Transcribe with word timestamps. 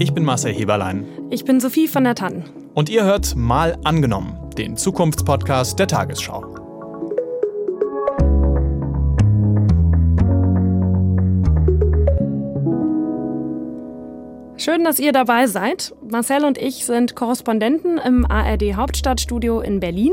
Ich 0.00 0.14
bin 0.14 0.24
Marcel 0.24 0.54
Heberlein. 0.54 1.08
Ich 1.28 1.44
bin 1.44 1.58
Sophie 1.58 1.88
von 1.88 2.04
der 2.04 2.14
Tannen. 2.14 2.44
Und 2.72 2.88
ihr 2.88 3.02
hört 3.02 3.34
Mal 3.34 3.76
angenommen, 3.82 4.38
den 4.56 4.76
Zukunftspodcast 4.76 5.76
der 5.76 5.88
Tagesschau. 5.88 6.44
Schön, 14.56 14.84
dass 14.84 15.00
ihr 15.00 15.10
dabei 15.10 15.48
seid. 15.48 15.92
Marcel 16.08 16.44
und 16.44 16.58
ich 16.58 16.84
sind 16.84 17.16
Korrespondenten 17.16 17.98
im 17.98 18.24
ARD 18.24 18.76
Hauptstadtstudio 18.76 19.60
in 19.62 19.80
Berlin. 19.80 20.12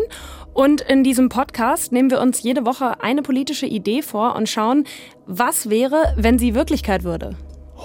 Und 0.56 0.82
in 0.82 1.04
diesem 1.04 1.30
Podcast 1.30 1.92
nehmen 1.92 2.10
wir 2.10 2.22
uns 2.22 2.42
jede 2.42 2.66
Woche 2.66 3.04
eine 3.04 3.22
politische 3.22 3.68
Idee 3.68 4.02
vor 4.02 4.36
und 4.36 4.50
schauen, 4.50 4.86
was 5.28 5.70
wäre, 5.70 6.16
wenn 6.18 6.40
sie 6.40 6.56
Wirklichkeit 6.56 7.04
würde. 7.04 7.36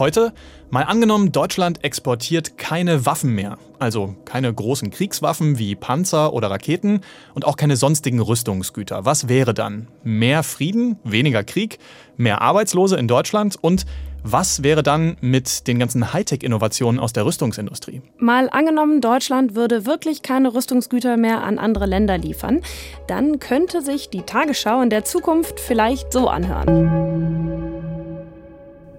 Heute 0.01 0.33
mal 0.71 0.85
angenommen, 0.85 1.31
Deutschland 1.31 1.85
exportiert 1.85 2.57
keine 2.57 3.05
Waffen 3.05 3.35
mehr. 3.35 3.59
Also 3.79 4.17
keine 4.25 4.51
großen 4.53 4.91
Kriegswaffen 4.91 5.59
wie 5.59 5.75
Panzer 5.75 6.33
oder 6.33 6.51
Raketen 6.51 7.03
und 7.35 7.45
auch 7.45 7.57
keine 7.57 7.77
sonstigen 7.77 8.19
Rüstungsgüter. 8.19 9.05
Was 9.05 9.29
wäre 9.29 9.53
dann? 9.53 9.89
Mehr 10.03 10.43
Frieden, 10.43 10.97
weniger 11.05 11.45
Krieg, 11.45 11.79
mehr 12.17 12.41
Arbeitslose 12.41 12.97
in 12.97 13.09
Deutschland 13.09 13.59
und 13.61 13.85
was 14.23 14.63
wäre 14.63 14.83
dann 14.83 15.19
mit 15.21 15.67
den 15.67 15.79
ganzen 15.79 16.15
Hightech-Innovationen 16.15 16.99
aus 16.99 17.13
der 17.13 17.27
Rüstungsindustrie? 17.27 18.01
Mal 18.17 18.49
angenommen, 18.49 19.03
Deutschland 19.03 19.55
würde 19.55 19.85
wirklich 19.85 20.23
keine 20.23 20.55
Rüstungsgüter 20.55 21.19
mehr 21.19 21.43
an 21.45 21.59
andere 21.59 21.85
Länder 21.85 22.17
liefern, 22.17 22.63
dann 23.07 23.39
könnte 23.39 23.83
sich 23.83 24.09
die 24.09 24.23
Tagesschau 24.23 24.81
in 24.81 24.89
der 24.89 25.05
Zukunft 25.05 25.61
vielleicht 25.61 26.11
so 26.11 26.29
anhören. 26.29 27.70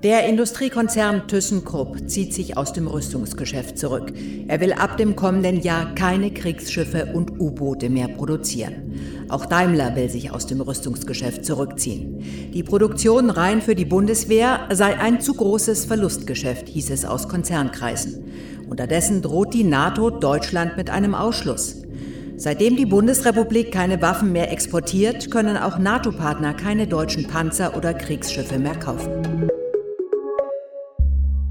Der 0.03 0.27
Industriekonzern 0.27 1.27
ThyssenKrupp 1.27 2.09
zieht 2.09 2.33
sich 2.33 2.57
aus 2.57 2.73
dem 2.73 2.87
Rüstungsgeschäft 2.87 3.77
zurück. 3.77 4.11
Er 4.47 4.59
will 4.59 4.73
ab 4.73 4.97
dem 4.97 5.15
kommenden 5.15 5.61
Jahr 5.61 5.93
keine 5.93 6.31
Kriegsschiffe 6.31 7.11
und 7.13 7.39
U-Boote 7.39 7.87
mehr 7.91 8.07
produzieren. 8.07 8.95
Auch 9.29 9.45
Daimler 9.45 9.95
will 9.95 10.09
sich 10.09 10.31
aus 10.31 10.47
dem 10.47 10.59
Rüstungsgeschäft 10.59 11.45
zurückziehen. 11.45 12.51
Die 12.51 12.63
Produktion 12.63 13.29
rein 13.29 13.61
für 13.61 13.75
die 13.75 13.85
Bundeswehr 13.85 14.67
sei 14.71 14.97
ein 14.97 15.21
zu 15.21 15.35
großes 15.35 15.85
Verlustgeschäft, 15.85 16.67
hieß 16.67 16.89
es 16.89 17.05
aus 17.05 17.27
Konzernkreisen. 17.27 18.25
Unterdessen 18.67 19.21
droht 19.21 19.53
die 19.53 19.63
NATO 19.63 20.09
Deutschland 20.09 20.77
mit 20.77 20.89
einem 20.89 21.13
Ausschluss. 21.13 21.83
Seitdem 22.37 22.75
die 22.75 22.87
Bundesrepublik 22.87 23.71
keine 23.71 24.01
Waffen 24.01 24.31
mehr 24.31 24.51
exportiert, 24.51 25.29
können 25.29 25.57
auch 25.57 25.77
NATO-Partner 25.77 26.55
keine 26.55 26.87
deutschen 26.87 27.27
Panzer 27.27 27.77
oder 27.77 27.93
Kriegsschiffe 27.93 28.57
mehr 28.57 28.79
kaufen. 28.79 29.50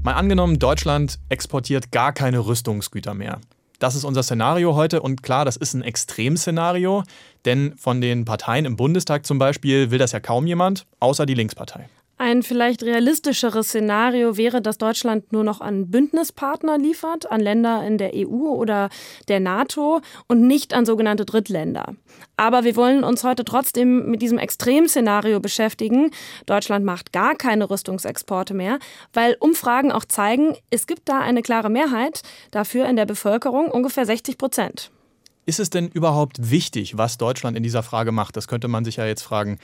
Mal 0.03 0.13
angenommen, 0.13 0.57
Deutschland 0.57 1.19
exportiert 1.29 1.91
gar 1.91 2.11
keine 2.11 2.39
Rüstungsgüter 2.39 3.13
mehr. 3.13 3.39
Das 3.77 3.93
ist 3.93 4.03
unser 4.03 4.23
Szenario 4.23 4.73
heute 4.73 4.99
und 4.99 5.21
klar, 5.21 5.45
das 5.45 5.57
ist 5.57 5.75
ein 5.75 5.83
Extremszenario, 5.83 7.03
denn 7.45 7.75
von 7.77 8.01
den 8.01 8.25
Parteien 8.25 8.65
im 8.65 8.77
Bundestag 8.77 9.27
zum 9.27 9.37
Beispiel 9.37 9.91
will 9.91 9.99
das 9.99 10.11
ja 10.11 10.19
kaum 10.19 10.47
jemand, 10.47 10.87
außer 10.99 11.27
die 11.27 11.35
Linkspartei. 11.35 11.87
Ein 12.21 12.43
vielleicht 12.43 12.83
realistischeres 12.83 13.69
Szenario 13.69 14.37
wäre, 14.37 14.61
dass 14.61 14.77
Deutschland 14.77 15.33
nur 15.33 15.43
noch 15.43 15.59
an 15.59 15.89
Bündnispartner 15.89 16.77
liefert, 16.77 17.31
an 17.31 17.41
Länder 17.41 17.83
in 17.83 17.97
der 17.97 18.11
EU 18.13 18.45
oder 18.45 18.89
der 19.27 19.39
NATO 19.39 20.01
und 20.27 20.45
nicht 20.45 20.75
an 20.75 20.85
sogenannte 20.85 21.25
Drittländer. 21.25 21.95
Aber 22.37 22.63
wir 22.63 22.75
wollen 22.75 23.03
uns 23.03 23.23
heute 23.23 23.43
trotzdem 23.43 24.11
mit 24.11 24.21
diesem 24.21 24.37
Extremszenario 24.37 25.39
beschäftigen. 25.39 26.11
Deutschland 26.45 26.85
macht 26.85 27.11
gar 27.11 27.33
keine 27.33 27.71
Rüstungsexporte 27.71 28.53
mehr, 28.53 28.77
weil 29.13 29.35
Umfragen 29.39 29.91
auch 29.91 30.05
zeigen, 30.05 30.55
es 30.69 30.85
gibt 30.85 31.09
da 31.09 31.21
eine 31.21 31.41
klare 31.41 31.71
Mehrheit 31.71 32.21
dafür 32.51 32.85
in 32.85 32.97
der 32.97 33.07
Bevölkerung, 33.07 33.71
ungefähr 33.71 34.05
60 34.05 34.37
Prozent. 34.37 34.91
Ist 35.47 35.59
es 35.59 35.71
denn 35.71 35.87
überhaupt 35.87 36.51
wichtig, 36.51 36.99
was 36.99 37.17
Deutschland 37.17 37.57
in 37.57 37.63
dieser 37.63 37.81
Frage 37.81 38.11
macht? 38.11 38.37
Das 38.37 38.47
könnte 38.47 38.67
man 38.67 38.85
sich 38.85 38.97
ja 38.97 39.07
jetzt 39.07 39.23
fragen. 39.23 39.57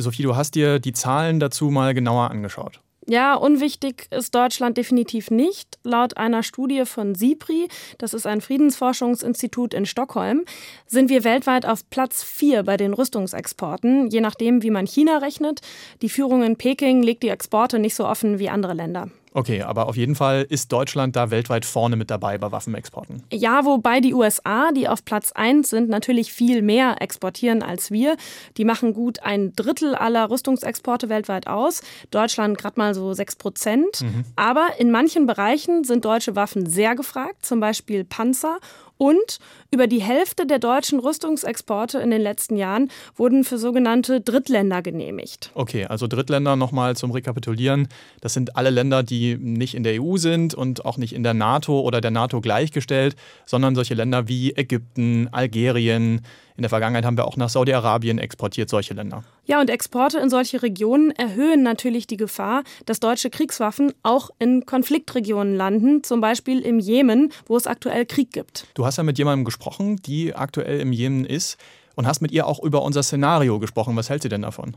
Sophie, 0.00 0.22
du 0.22 0.36
hast 0.36 0.54
dir 0.54 0.78
die 0.78 0.92
Zahlen 0.92 1.40
dazu 1.40 1.70
mal 1.70 1.92
genauer 1.92 2.30
angeschaut. 2.30 2.80
Ja, 3.10 3.34
unwichtig 3.34 4.06
ist 4.10 4.34
Deutschland 4.34 4.76
definitiv 4.76 5.30
nicht. 5.30 5.78
Laut 5.82 6.18
einer 6.18 6.42
Studie 6.42 6.84
von 6.84 7.14
SIPRI, 7.14 7.68
das 7.96 8.12
ist 8.12 8.26
ein 8.26 8.42
Friedensforschungsinstitut 8.42 9.72
in 9.72 9.86
Stockholm, 9.86 10.44
sind 10.86 11.08
wir 11.08 11.24
weltweit 11.24 11.64
auf 11.64 11.88
Platz 11.88 12.22
4 12.22 12.64
bei 12.64 12.76
den 12.76 12.92
Rüstungsexporten, 12.92 14.10
je 14.10 14.20
nachdem, 14.20 14.62
wie 14.62 14.70
man 14.70 14.86
China 14.86 15.18
rechnet. 15.18 15.62
Die 16.02 16.10
Führung 16.10 16.42
in 16.42 16.56
Peking 16.56 17.02
legt 17.02 17.22
die 17.22 17.30
Exporte 17.30 17.78
nicht 17.78 17.94
so 17.94 18.06
offen 18.06 18.38
wie 18.38 18.50
andere 18.50 18.74
Länder. 18.74 19.10
Okay, 19.38 19.62
aber 19.62 19.86
auf 19.86 19.96
jeden 19.96 20.16
Fall 20.16 20.44
ist 20.48 20.72
Deutschland 20.72 21.14
da 21.14 21.30
weltweit 21.30 21.64
vorne 21.64 21.94
mit 21.94 22.10
dabei 22.10 22.38
bei 22.38 22.50
Waffenexporten. 22.50 23.22
Ja, 23.32 23.64
wobei 23.64 24.00
die 24.00 24.12
USA, 24.12 24.72
die 24.72 24.88
auf 24.88 25.04
Platz 25.04 25.30
1 25.30 25.70
sind, 25.70 25.88
natürlich 25.88 26.32
viel 26.32 26.60
mehr 26.60 27.00
exportieren 27.00 27.62
als 27.62 27.92
wir. 27.92 28.16
Die 28.56 28.64
machen 28.64 28.94
gut 28.94 29.22
ein 29.22 29.52
Drittel 29.54 29.94
aller 29.94 30.28
Rüstungsexporte 30.28 31.08
weltweit 31.08 31.46
aus. 31.46 31.82
Deutschland 32.10 32.58
gerade 32.58 32.80
mal 32.80 32.94
so 32.94 33.12
6 33.12 33.36
Prozent. 33.36 34.02
Mhm. 34.02 34.24
Aber 34.34 34.70
in 34.78 34.90
manchen 34.90 35.26
Bereichen 35.26 35.84
sind 35.84 36.04
deutsche 36.04 36.34
Waffen 36.34 36.66
sehr 36.66 36.96
gefragt, 36.96 37.46
zum 37.46 37.60
Beispiel 37.60 38.02
Panzer 38.02 38.58
und 38.98 39.38
über 39.70 39.86
die 39.86 40.02
Hälfte 40.02 40.46
der 40.46 40.58
deutschen 40.58 40.98
Rüstungsexporte 40.98 41.98
in 41.98 42.10
den 42.10 42.20
letzten 42.20 42.56
Jahren 42.56 42.90
wurden 43.16 43.44
für 43.44 43.58
sogenannte 43.58 44.20
Drittländer 44.20 44.82
genehmigt. 44.82 45.50
Okay, 45.54 45.86
also 45.86 46.06
Drittländer 46.06 46.56
nochmal 46.56 46.96
zum 46.96 47.10
Rekapitulieren. 47.12 47.88
Das 48.20 48.34
sind 48.34 48.56
alle 48.56 48.70
Länder, 48.70 49.02
die 49.02 49.36
nicht 49.36 49.74
in 49.74 49.84
der 49.84 50.02
EU 50.02 50.16
sind 50.16 50.54
und 50.54 50.84
auch 50.84 50.98
nicht 50.98 51.14
in 51.14 51.22
der 51.22 51.34
NATO 51.34 51.80
oder 51.80 52.00
der 52.00 52.10
NATO 52.10 52.40
gleichgestellt, 52.40 53.16
sondern 53.46 53.74
solche 53.74 53.94
Länder 53.94 54.28
wie 54.28 54.52
Ägypten, 54.56 55.28
Algerien, 55.32 56.20
in 56.58 56.62
der 56.62 56.70
Vergangenheit 56.70 57.04
haben 57.04 57.16
wir 57.16 57.24
auch 57.24 57.36
nach 57.36 57.48
Saudi-Arabien 57.48 58.18
exportiert, 58.18 58.68
solche 58.68 58.92
Länder. 58.92 59.22
Ja, 59.48 59.62
und 59.62 59.70
Exporte 59.70 60.18
in 60.18 60.28
solche 60.28 60.62
Regionen 60.62 61.10
erhöhen 61.10 61.62
natürlich 61.62 62.06
die 62.06 62.18
Gefahr, 62.18 62.64
dass 62.84 63.00
deutsche 63.00 63.30
Kriegswaffen 63.30 63.94
auch 64.02 64.28
in 64.38 64.66
Konfliktregionen 64.66 65.56
landen, 65.56 66.04
zum 66.04 66.20
Beispiel 66.20 66.60
im 66.60 66.78
Jemen, 66.78 67.32
wo 67.46 67.56
es 67.56 67.66
aktuell 67.66 68.04
Krieg 68.04 68.30
gibt. 68.30 68.66
Du 68.74 68.84
hast 68.84 68.98
ja 68.98 69.04
mit 69.04 69.16
jemandem 69.16 69.46
gesprochen, 69.46 69.96
die 69.96 70.34
aktuell 70.34 70.80
im 70.80 70.92
Jemen 70.92 71.24
ist 71.24 71.56
und 71.94 72.06
hast 72.06 72.20
mit 72.20 72.30
ihr 72.30 72.46
auch 72.46 72.62
über 72.62 72.82
unser 72.82 73.02
Szenario 73.02 73.58
gesprochen. 73.58 73.96
Was 73.96 74.10
hält 74.10 74.20
sie 74.20 74.28
denn 74.28 74.42
davon? 74.42 74.76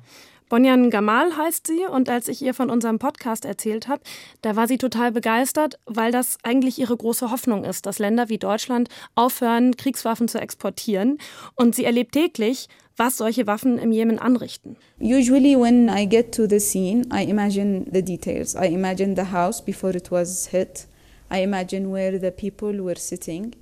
Bonjan 0.51 0.89
Gamal 0.89 1.37
heißt 1.37 1.65
sie 1.65 1.85
und 1.89 2.09
als 2.09 2.27
ich 2.27 2.41
ihr 2.41 2.53
von 2.53 2.69
unserem 2.69 2.99
Podcast 2.99 3.45
erzählt 3.45 3.87
habe, 3.87 4.01
da 4.41 4.57
war 4.57 4.67
sie 4.67 4.77
total 4.77 5.13
begeistert, 5.13 5.79
weil 5.85 6.11
das 6.11 6.39
eigentlich 6.43 6.77
ihre 6.77 6.97
große 6.97 7.31
Hoffnung 7.31 7.63
ist, 7.63 7.85
dass 7.85 7.99
Länder 7.99 8.27
wie 8.27 8.37
Deutschland 8.37 8.89
aufhören, 9.15 9.77
Kriegswaffen 9.77 10.27
zu 10.27 10.41
exportieren. 10.41 11.19
Und 11.55 11.73
sie 11.73 11.85
erlebt 11.85 12.11
täglich, 12.11 12.67
was 12.97 13.15
solche 13.15 13.47
Waffen 13.47 13.77
im 13.77 13.93
Jemen 13.93 14.19
anrichten. 14.19 14.75
Usually 14.99 15.57
when 15.57 15.87
I 15.87 16.05
get 16.05 16.35
to 16.35 16.45
the 16.45 16.59
scene, 16.59 17.03
I 17.13 17.23
imagine 17.23 17.85
the 17.89 18.03
details. 18.03 18.53
I 18.53 18.73
imagine 18.73 19.15
the 19.15 19.31
house 19.31 19.63
before 19.63 19.95
it 19.95 20.11
was 20.11 20.47
hit. 20.47 20.85
I 21.33 21.43
imagine 21.43 21.93
where 21.93 22.19
the 22.19 22.29
people 22.29 22.73
were 22.83 22.99
sitting. 22.99 23.55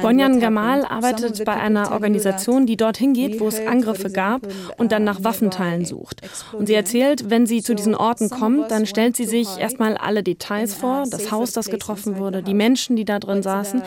Bonjan 0.00 0.40
Gamal 0.40 0.84
arbeitet 0.84 1.44
bei 1.44 1.54
einer 1.54 1.92
Organisation, 1.92 2.66
die 2.66 2.76
dorthin 2.76 3.12
geht, 3.12 3.40
wo 3.40 3.48
es 3.48 3.64
Angriffe 3.66 4.10
gab 4.10 4.42
und 4.78 4.92
dann 4.92 5.04
nach 5.04 5.22
Waffenteilen 5.24 5.84
sucht. 5.84 6.22
Und 6.52 6.66
sie 6.66 6.74
erzählt, 6.74 7.30
wenn 7.30 7.46
sie 7.46 7.62
zu 7.62 7.74
diesen 7.74 7.94
Orten 7.94 8.30
kommt, 8.30 8.70
dann 8.70 8.86
stellt 8.86 9.16
sie 9.16 9.24
sich 9.24 9.58
erstmal 9.58 9.96
alle 9.96 10.22
Details 10.22 10.74
vor, 10.74 11.04
das 11.10 11.30
Haus, 11.30 11.52
das 11.52 11.68
getroffen 11.68 12.16
wurde, 12.16 12.42
die 12.42 12.54
Menschen, 12.54 12.96
die 12.96 13.04
da 13.04 13.18
drin 13.18 13.42
saßen. 13.42 13.82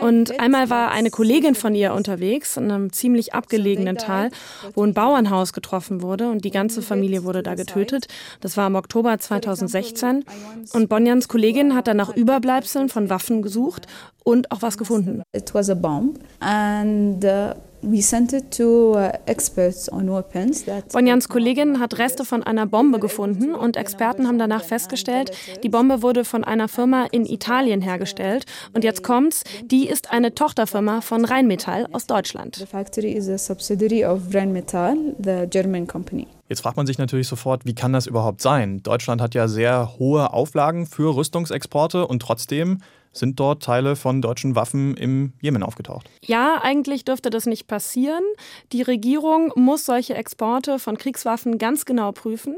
Und 0.00 0.38
einmal 0.40 0.70
war 0.70 0.90
eine 0.90 1.10
Kollegin 1.10 1.54
von 1.54 1.74
ihr 1.74 1.94
unterwegs 1.94 2.56
in 2.56 2.70
einem 2.70 2.92
ziemlich 2.92 3.34
abgelegenen 3.34 3.96
Tal, 3.96 4.30
wo 4.74 4.84
ein 4.84 4.94
Bauernhaus 4.94 5.52
getroffen 5.52 6.02
wurde 6.02 6.28
und 6.28 6.44
die 6.44 6.50
ganze 6.50 6.82
Familie 6.82 7.24
wurde 7.24 7.42
da 7.42 7.54
getötet. 7.54 8.06
Das 8.40 8.56
war 8.56 8.66
im 8.66 8.74
Oktober 8.74 9.18
2016. 9.18 10.24
Und 10.72 10.88
Bonjans 10.88 11.28
Kollegin 11.28 11.74
hat 11.74 11.86
dann 11.88 11.96
nach 11.96 12.14
Überbleibseln 12.14 12.88
von 12.88 13.10
Waffen 13.10 13.42
gesucht 13.42 13.86
und 14.24 14.50
auch 14.50 14.62
was 14.62 14.76
gefunden. 14.76 15.22
It 15.46 15.54
was 15.54 15.70
a 15.70 15.76
bomb 15.76 16.14
and 16.40 17.24
uh, 17.24 17.54
we 17.80 18.02
sent 18.02 18.32
it 18.32 18.50
to 18.56 18.94
uh, 18.96 19.12
experts 19.26 19.88
on 19.88 20.10
weapons. 20.10 20.64
Bonjans 20.92 21.28
Kollegin 21.28 21.78
hat 21.78 21.98
Reste 21.98 22.24
von 22.24 22.42
einer 22.42 22.66
Bombe 22.66 22.98
gefunden 22.98 23.54
und 23.54 23.76
Experten 23.76 24.26
haben 24.26 24.40
danach 24.40 24.64
festgestellt, 24.64 25.30
die 25.62 25.68
Bombe 25.68 26.02
wurde 26.02 26.24
von 26.24 26.42
einer 26.42 26.66
Firma 26.66 27.06
in 27.12 27.24
Italien 27.26 27.80
hergestellt 27.80 28.44
und 28.74 28.82
jetzt 28.82 29.04
kommt's, 29.04 29.44
die 29.64 29.86
ist 29.88 30.10
eine 30.10 30.34
Tochterfirma 30.34 31.00
von 31.00 31.24
Rheinmetall 31.24 31.86
aus 31.92 32.08
Deutschland. 32.08 32.56
The 32.56 32.66
factory 32.66 33.12
is 33.12 33.28
a 33.28 33.38
subsidiary 33.38 34.04
of 34.04 34.34
Rheinmetall, 34.34 35.14
the 35.22 35.46
German 35.48 35.86
company. 35.86 36.26
Jetzt 36.48 36.62
fragt 36.62 36.76
man 36.76 36.86
sich 36.86 36.98
natürlich 36.98 37.28
sofort, 37.28 37.66
wie 37.66 37.74
kann 37.74 37.92
das 37.92 38.06
überhaupt 38.06 38.40
sein? 38.40 38.82
Deutschland 38.82 39.20
hat 39.20 39.34
ja 39.34 39.46
sehr 39.46 39.98
hohe 39.98 40.32
Auflagen 40.32 40.86
für 40.86 41.14
Rüstungsexporte 41.14 42.06
und 42.06 42.20
trotzdem 42.20 42.78
sind 43.18 43.40
dort 43.40 43.62
Teile 43.62 43.96
von 43.96 44.22
deutschen 44.22 44.54
Waffen 44.54 44.96
im 44.96 45.32
Jemen 45.40 45.62
aufgetaucht. 45.62 46.08
Ja, 46.24 46.60
eigentlich 46.62 47.04
dürfte 47.04 47.30
das 47.30 47.46
nicht 47.46 47.66
passieren. 47.66 48.22
Die 48.72 48.82
Regierung 48.82 49.52
muss 49.56 49.84
solche 49.84 50.14
Exporte 50.14 50.78
von 50.78 50.98
Kriegswaffen 50.98 51.58
ganz 51.58 51.84
genau 51.84 52.12
prüfen. 52.12 52.56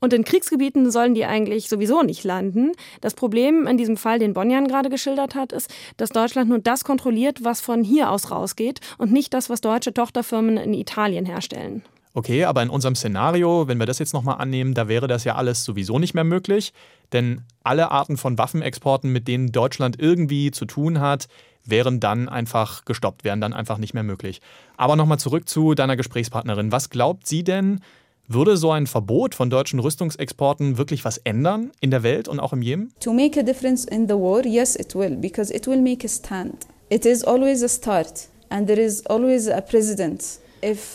Und 0.00 0.12
in 0.12 0.24
Kriegsgebieten 0.24 0.90
sollen 0.90 1.14
die 1.14 1.24
eigentlich 1.24 1.68
sowieso 1.68 2.02
nicht 2.02 2.24
landen. 2.24 2.72
Das 3.00 3.14
Problem 3.14 3.66
in 3.66 3.76
diesem 3.76 3.96
Fall, 3.96 4.18
den 4.18 4.34
Bonjan 4.34 4.68
gerade 4.68 4.90
geschildert 4.90 5.34
hat, 5.34 5.52
ist, 5.52 5.72
dass 5.96 6.10
Deutschland 6.10 6.48
nur 6.48 6.58
das 6.58 6.84
kontrolliert, 6.84 7.44
was 7.44 7.60
von 7.60 7.82
hier 7.82 8.10
aus 8.10 8.30
rausgeht 8.30 8.80
und 8.98 9.12
nicht 9.12 9.32
das, 9.32 9.48
was 9.48 9.60
deutsche 9.60 9.94
Tochterfirmen 9.94 10.56
in 10.56 10.74
Italien 10.74 11.24
herstellen. 11.24 11.82
Okay, 12.16 12.44
aber 12.44 12.62
in 12.62 12.70
unserem 12.70 12.94
Szenario, 12.94 13.66
wenn 13.66 13.78
wir 13.78 13.86
das 13.86 13.98
jetzt 13.98 14.14
nochmal 14.14 14.38
annehmen, 14.38 14.72
da 14.72 14.86
wäre 14.86 15.08
das 15.08 15.24
ja 15.24 15.34
alles 15.34 15.64
sowieso 15.64 15.98
nicht 15.98 16.14
mehr 16.14 16.22
möglich. 16.22 16.72
Denn 17.12 17.42
alle 17.64 17.90
Arten 17.90 18.16
von 18.16 18.38
Waffenexporten, 18.38 19.10
mit 19.10 19.26
denen 19.26 19.50
Deutschland 19.50 20.00
irgendwie 20.00 20.52
zu 20.52 20.64
tun 20.64 21.00
hat, 21.00 21.26
wären 21.64 21.98
dann 21.98 22.28
einfach 22.28 22.84
gestoppt, 22.84 23.24
wären 23.24 23.40
dann 23.40 23.52
einfach 23.52 23.78
nicht 23.78 23.94
mehr 23.94 24.04
möglich. 24.04 24.40
Aber 24.76 24.94
nochmal 24.94 25.18
zurück 25.18 25.48
zu 25.48 25.74
deiner 25.74 25.96
Gesprächspartnerin. 25.96 26.70
Was 26.70 26.88
glaubt 26.88 27.26
sie 27.26 27.42
denn, 27.42 27.80
würde 28.28 28.56
so 28.56 28.70
ein 28.70 28.86
Verbot 28.86 29.34
von 29.34 29.50
deutschen 29.50 29.80
Rüstungsexporten 29.80 30.78
wirklich 30.78 31.04
was 31.04 31.18
ändern 31.18 31.72
in 31.80 31.90
der 31.90 32.04
Welt 32.04 32.28
und 32.28 32.38
auch 32.38 32.52
im 32.52 32.62
Jemen? 32.62 32.92
To 33.00 33.12
make 33.12 33.40
a 33.40 33.42
difference 33.42 33.84
in 33.84 34.06
the 34.06 34.14
war, 34.14 34.46
yes 34.46 34.76
it 34.76 34.94
will, 34.94 35.16
because 35.16 35.52
it 35.52 35.66
will 35.66 35.82
make 35.82 36.06
a 36.06 36.08
stand. 36.08 36.66
It 36.90 37.06
is 37.06 37.24
always 37.24 37.62
a 37.64 37.68
start 37.68 38.28
and 38.50 38.68
there 38.68 38.80
is 38.80 39.04
always 39.06 39.48
a 39.48 39.60
president. 39.60 40.38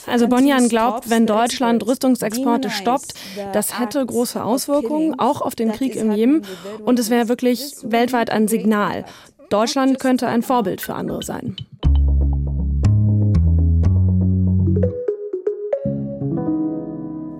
Also 0.08 0.28
Bonjan 0.28 0.70
glaubt, 0.70 1.10
wenn 1.10 1.26
Deutschland 1.26 1.86
Rüstungsexporte 1.86 2.70
stoppt, 2.70 3.14
das 3.54 3.80
hätte 3.80 4.06
große 4.06 4.44
Auswirkungen, 4.44 5.20
auch 5.20 5.42
auf 5.42 5.56
den 5.56 5.72
Krieg 5.72 5.96
im 5.96 6.12
Jemen. 6.12 6.46
Und 6.86 7.00
es 7.00 7.10
wäre 7.10 7.30
wirklich 7.30 7.76
weltweit 7.84 8.30
ein 8.30 8.48
Signal. 8.48 9.06
Deutschland 9.50 10.00
könnte 10.00 10.28
ein 10.28 10.44
Vorbild 10.44 10.82
für 10.82 10.94
andere 10.94 11.24
sein. 11.24 11.56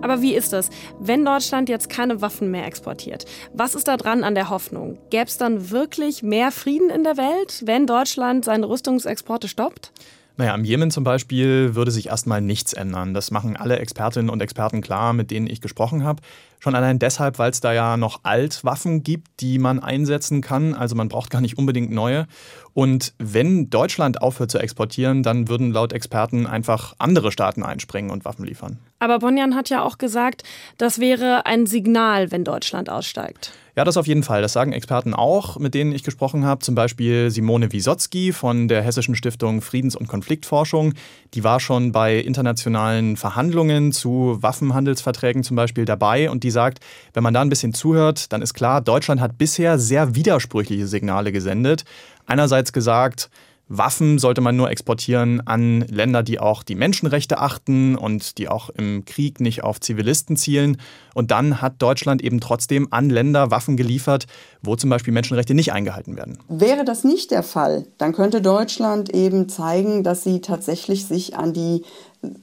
Aber 0.02 0.22
wie 0.22 0.34
ist 0.34 0.52
das, 0.52 0.70
wenn 0.98 1.24
Deutschland 1.24 1.68
jetzt 1.68 1.88
keine 1.88 2.20
Waffen 2.20 2.50
mehr 2.50 2.66
exportiert? 2.66 3.26
Was 3.52 3.76
ist 3.76 3.86
da 3.86 3.96
dran 3.96 4.24
an 4.24 4.34
der 4.34 4.50
Hoffnung? 4.50 4.98
Gäbe 5.10 5.26
es 5.26 5.38
dann 5.38 5.70
wirklich 5.70 6.24
mehr 6.24 6.50
Frieden 6.50 6.90
in 6.90 7.04
der 7.04 7.16
Welt, 7.16 7.62
wenn 7.64 7.86
Deutschland 7.86 8.44
seine 8.44 8.68
Rüstungsexporte 8.68 9.46
stoppt? 9.46 9.92
Naja, 10.40 10.54
im 10.54 10.64
Jemen 10.64 10.90
zum 10.90 11.04
Beispiel 11.04 11.74
würde 11.74 11.90
sich 11.90 12.06
erstmal 12.06 12.40
nichts 12.40 12.72
ändern. 12.72 13.12
Das 13.12 13.30
machen 13.30 13.58
alle 13.58 13.78
Expertinnen 13.78 14.30
und 14.30 14.40
Experten 14.40 14.80
klar, 14.80 15.12
mit 15.12 15.30
denen 15.30 15.46
ich 15.46 15.60
gesprochen 15.60 16.02
habe. 16.02 16.22
Schon 16.60 16.74
allein 16.74 16.98
deshalb, 16.98 17.38
weil 17.38 17.50
es 17.50 17.60
da 17.60 17.72
ja 17.72 17.96
noch 17.96 18.20
Altwaffen 18.22 19.02
gibt, 19.02 19.40
die 19.40 19.58
man 19.58 19.80
einsetzen 19.80 20.42
kann. 20.42 20.74
Also 20.74 20.94
man 20.94 21.08
braucht 21.08 21.30
gar 21.30 21.40
nicht 21.40 21.56
unbedingt 21.56 21.90
neue. 21.90 22.26
Und 22.74 23.14
wenn 23.18 23.70
Deutschland 23.70 24.22
aufhört 24.22 24.50
zu 24.50 24.58
exportieren, 24.58 25.22
dann 25.22 25.48
würden 25.48 25.72
laut 25.72 25.92
Experten 25.92 26.46
einfach 26.46 26.94
andere 26.98 27.32
Staaten 27.32 27.62
einspringen 27.62 28.10
und 28.10 28.24
Waffen 28.24 28.44
liefern. 28.44 28.78
Aber 28.98 29.18
Bonjan 29.20 29.56
hat 29.56 29.70
ja 29.70 29.82
auch 29.82 29.98
gesagt, 29.98 30.44
das 30.76 31.00
wäre 31.00 31.46
ein 31.46 31.66
Signal, 31.66 32.30
wenn 32.30 32.44
Deutschland 32.44 32.90
aussteigt. 32.90 33.52
Ja, 33.76 33.84
das 33.84 33.96
auf 33.96 34.06
jeden 34.06 34.22
Fall. 34.22 34.42
Das 34.42 34.52
sagen 34.52 34.72
Experten 34.72 35.14
auch, 35.14 35.58
mit 35.58 35.74
denen 35.74 35.92
ich 35.92 36.02
gesprochen 36.02 36.44
habe. 36.44 36.60
Zum 36.60 36.74
Beispiel 36.74 37.30
Simone 37.30 37.72
Wisotzki 37.72 38.32
von 38.32 38.68
der 38.68 38.82
Hessischen 38.82 39.14
Stiftung 39.14 39.62
Friedens- 39.62 39.96
und 39.96 40.08
Konfliktforschung. 40.08 40.92
Die 41.34 41.44
war 41.44 41.60
schon 41.60 41.92
bei 41.92 42.18
internationalen 42.18 43.16
Verhandlungen 43.16 43.92
zu 43.92 44.36
Waffenhandelsverträgen 44.40 45.44
zum 45.44 45.56
Beispiel 45.56 45.84
dabei 45.84 46.30
und 46.30 46.44
die 46.50 46.52
sagt, 46.52 46.80
wenn 47.14 47.22
man 47.22 47.32
da 47.32 47.40
ein 47.40 47.48
bisschen 47.48 47.72
zuhört, 47.72 48.32
dann 48.32 48.42
ist 48.42 48.54
klar, 48.54 48.80
Deutschland 48.80 49.20
hat 49.20 49.38
bisher 49.38 49.78
sehr 49.78 50.14
widersprüchliche 50.14 50.86
Signale 50.86 51.30
gesendet. 51.30 51.84
Einerseits 52.26 52.72
gesagt, 52.72 53.30
Waffen 53.72 54.18
sollte 54.18 54.40
man 54.40 54.56
nur 54.56 54.68
exportieren 54.68 55.46
an 55.46 55.82
Länder, 55.82 56.24
die 56.24 56.40
auch 56.40 56.64
die 56.64 56.74
Menschenrechte 56.74 57.38
achten 57.38 57.94
und 57.94 58.36
die 58.38 58.48
auch 58.48 58.68
im 58.70 59.04
Krieg 59.04 59.38
nicht 59.38 59.62
auf 59.62 59.78
Zivilisten 59.78 60.36
zielen. 60.36 60.78
Und 61.14 61.30
dann 61.30 61.62
hat 61.62 61.80
Deutschland 61.80 62.20
eben 62.20 62.40
trotzdem 62.40 62.88
an 62.90 63.10
Länder 63.10 63.52
Waffen 63.52 63.76
geliefert, 63.76 64.26
wo 64.60 64.74
zum 64.74 64.90
Beispiel 64.90 65.14
Menschenrechte 65.14 65.54
nicht 65.54 65.72
eingehalten 65.72 66.16
werden. 66.16 66.38
Wäre 66.48 66.84
das 66.84 67.04
nicht 67.04 67.30
der 67.30 67.44
Fall, 67.44 67.86
dann 67.96 68.12
könnte 68.12 68.42
Deutschland 68.42 69.14
eben 69.14 69.48
zeigen, 69.48 70.02
dass 70.02 70.24
sie 70.24 70.40
tatsächlich 70.40 71.06
sich 71.06 71.36
an 71.36 71.52
die 71.52 71.84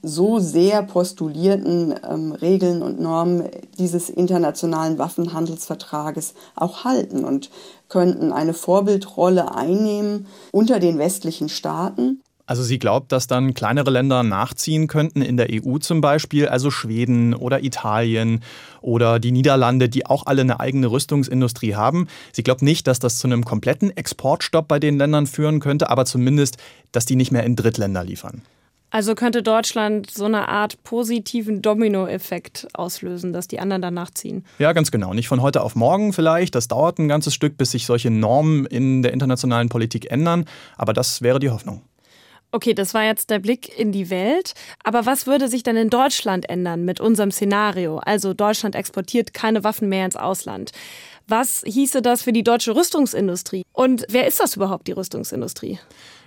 so 0.01 0.39
sehr 0.39 0.81
postulierten 0.83 1.93
ähm, 2.09 2.31
Regeln 2.31 2.81
und 2.81 2.99
Normen 2.99 3.43
dieses 3.77 4.09
internationalen 4.09 4.97
Waffenhandelsvertrages 4.97 6.33
auch 6.55 6.83
halten 6.83 7.23
und 7.23 7.51
könnten 7.87 8.31
eine 8.31 8.53
Vorbildrolle 8.53 9.53
einnehmen 9.53 10.27
unter 10.51 10.79
den 10.79 10.97
westlichen 10.97 11.49
Staaten. 11.49 12.21
Also 12.47 12.63
sie 12.63 12.79
glaubt, 12.79 13.11
dass 13.11 13.27
dann 13.27 13.53
kleinere 13.53 13.91
Länder 13.91 14.23
nachziehen 14.23 14.87
könnten, 14.87 15.21
in 15.21 15.35
der 15.35 15.47
EU 15.51 15.79
zum 15.79 15.99
Beispiel, 15.99 16.47
also 16.47 16.71
Schweden 16.71 17.33
oder 17.33 17.61
Italien 17.61 18.41
oder 18.79 19.19
die 19.19 19.33
Niederlande, 19.33 19.89
die 19.89 20.05
auch 20.05 20.25
alle 20.25 20.41
eine 20.41 20.61
eigene 20.61 20.89
Rüstungsindustrie 20.89 21.75
haben. 21.75 22.07
Sie 22.31 22.43
glaubt 22.43 22.61
nicht, 22.61 22.87
dass 22.87 22.99
das 22.99 23.17
zu 23.17 23.27
einem 23.27 23.43
kompletten 23.43 23.95
Exportstopp 23.95 24.69
bei 24.69 24.79
den 24.79 24.97
Ländern 24.97 25.27
führen 25.27 25.59
könnte, 25.59 25.89
aber 25.89 26.05
zumindest, 26.05 26.55
dass 26.93 27.05
die 27.05 27.17
nicht 27.17 27.33
mehr 27.33 27.43
in 27.43 27.57
Drittländer 27.57 28.05
liefern. 28.05 28.41
Also 28.89 29.15
könnte 29.15 29.43
Deutschland 29.43 30.09
so 30.09 30.25
eine 30.25 30.47
Art 30.47 30.81
positiven 30.83 31.61
Dominoeffekt 31.61 32.67
auslösen, 32.73 33.33
dass 33.33 33.47
die 33.47 33.59
anderen 33.59 33.81
danach 33.81 34.11
ziehen. 34.11 34.45
Ja, 34.59 34.71
ganz 34.71 34.91
genau. 34.91 35.13
Nicht 35.13 35.27
von 35.27 35.41
heute 35.41 35.61
auf 35.61 35.75
morgen 35.75 36.13
vielleicht. 36.13 36.55
Das 36.55 36.69
dauert 36.69 36.97
ein 36.97 37.09
ganzes 37.09 37.33
Stück, 37.33 37.57
bis 37.57 37.71
sich 37.71 37.85
solche 37.85 38.09
Normen 38.09 38.65
in 38.65 39.01
der 39.01 39.11
internationalen 39.11 39.67
Politik 39.67 40.09
ändern. 40.09 40.45
Aber 40.77 40.93
das 40.93 41.21
wäre 41.21 41.39
die 41.39 41.49
Hoffnung. 41.49 41.81
Okay, 42.51 42.73
das 42.73 42.93
war 42.93 43.03
jetzt 43.03 43.29
der 43.29 43.39
Blick 43.39 43.77
in 43.77 43.91
die 43.91 44.09
Welt. 44.09 44.53
Aber 44.83 45.05
was 45.05 45.27
würde 45.27 45.49
sich 45.49 45.63
denn 45.63 45.75
in 45.75 45.89
Deutschland 45.89 46.49
ändern 46.49 46.85
mit 46.85 47.01
unserem 47.01 47.29
Szenario? 47.29 47.97
Also 47.97 48.33
Deutschland 48.33 48.73
exportiert 48.73 49.33
keine 49.33 49.65
Waffen 49.65 49.89
mehr 49.89 50.05
ins 50.05 50.15
Ausland. 50.15 50.71
Was 51.29 51.61
hieße 51.65 52.01
das 52.01 52.21
für 52.21 52.31
die 52.31 52.43
deutsche 52.43 52.73
Rüstungsindustrie? 52.73 53.63
Und 53.73 54.05
wer 54.09 54.27
ist 54.27 54.39
das 54.39 54.55
überhaupt, 54.55 54.87
die 54.87 54.93
Rüstungsindustrie? 54.93 55.77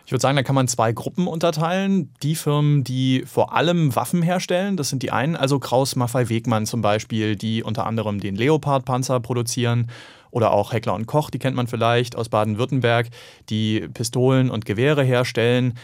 Ich 0.04 0.12
würde 0.12 0.20
sagen, 0.20 0.36
da 0.36 0.42
kann 0.42 0.54
man 0.54 0.68
zwei 0.68 0.92
Gruppen 0.92 1.26
unterteilen. 1.26 2.12
Die 2.22 2.34
Firmen, 2.34 2.84
die 2.84 3.24
vor 3.26 3.54
allem 3.54 3.96
Waffen 3.96 4.20
herstellen, 4.20 4.76
das 4.76 4.90
sind 4.90 5.02
die 5.02 5.10
einen, 5.10 5.36
also 5.36 5.58
Kraus 5.58 5.96
Maffei 5.96 6.28
Wegmann 6.28 6.66
zum 6.66 6.82
Beispiel, 6.82 7.34
die 7.34 7.62
unter 7.62 7.86
anderem 7.86 8.20
den 8.20 8.36
Leopard-Panzer 8.36 9.20
produzieren. 9.20 9.90
Oder 10.32 10.52
auch 10.52 10.72
Heckler 10.72 10.94
und 10.94 11.06
Koch, 11.06 11.30
die 11.30 11.38
kennt 11.38 11.56
man 11.56 11.66
vielleicht 11.66 12.14
aus 12.14 12.28
Baden-Württemberg, 12.28 13.08
die 13.48 13.88
Pistolen 13.94 14.50
und 14.50 14.64
Gewehre 14.64 15.02
herstellen. 15.02 15.74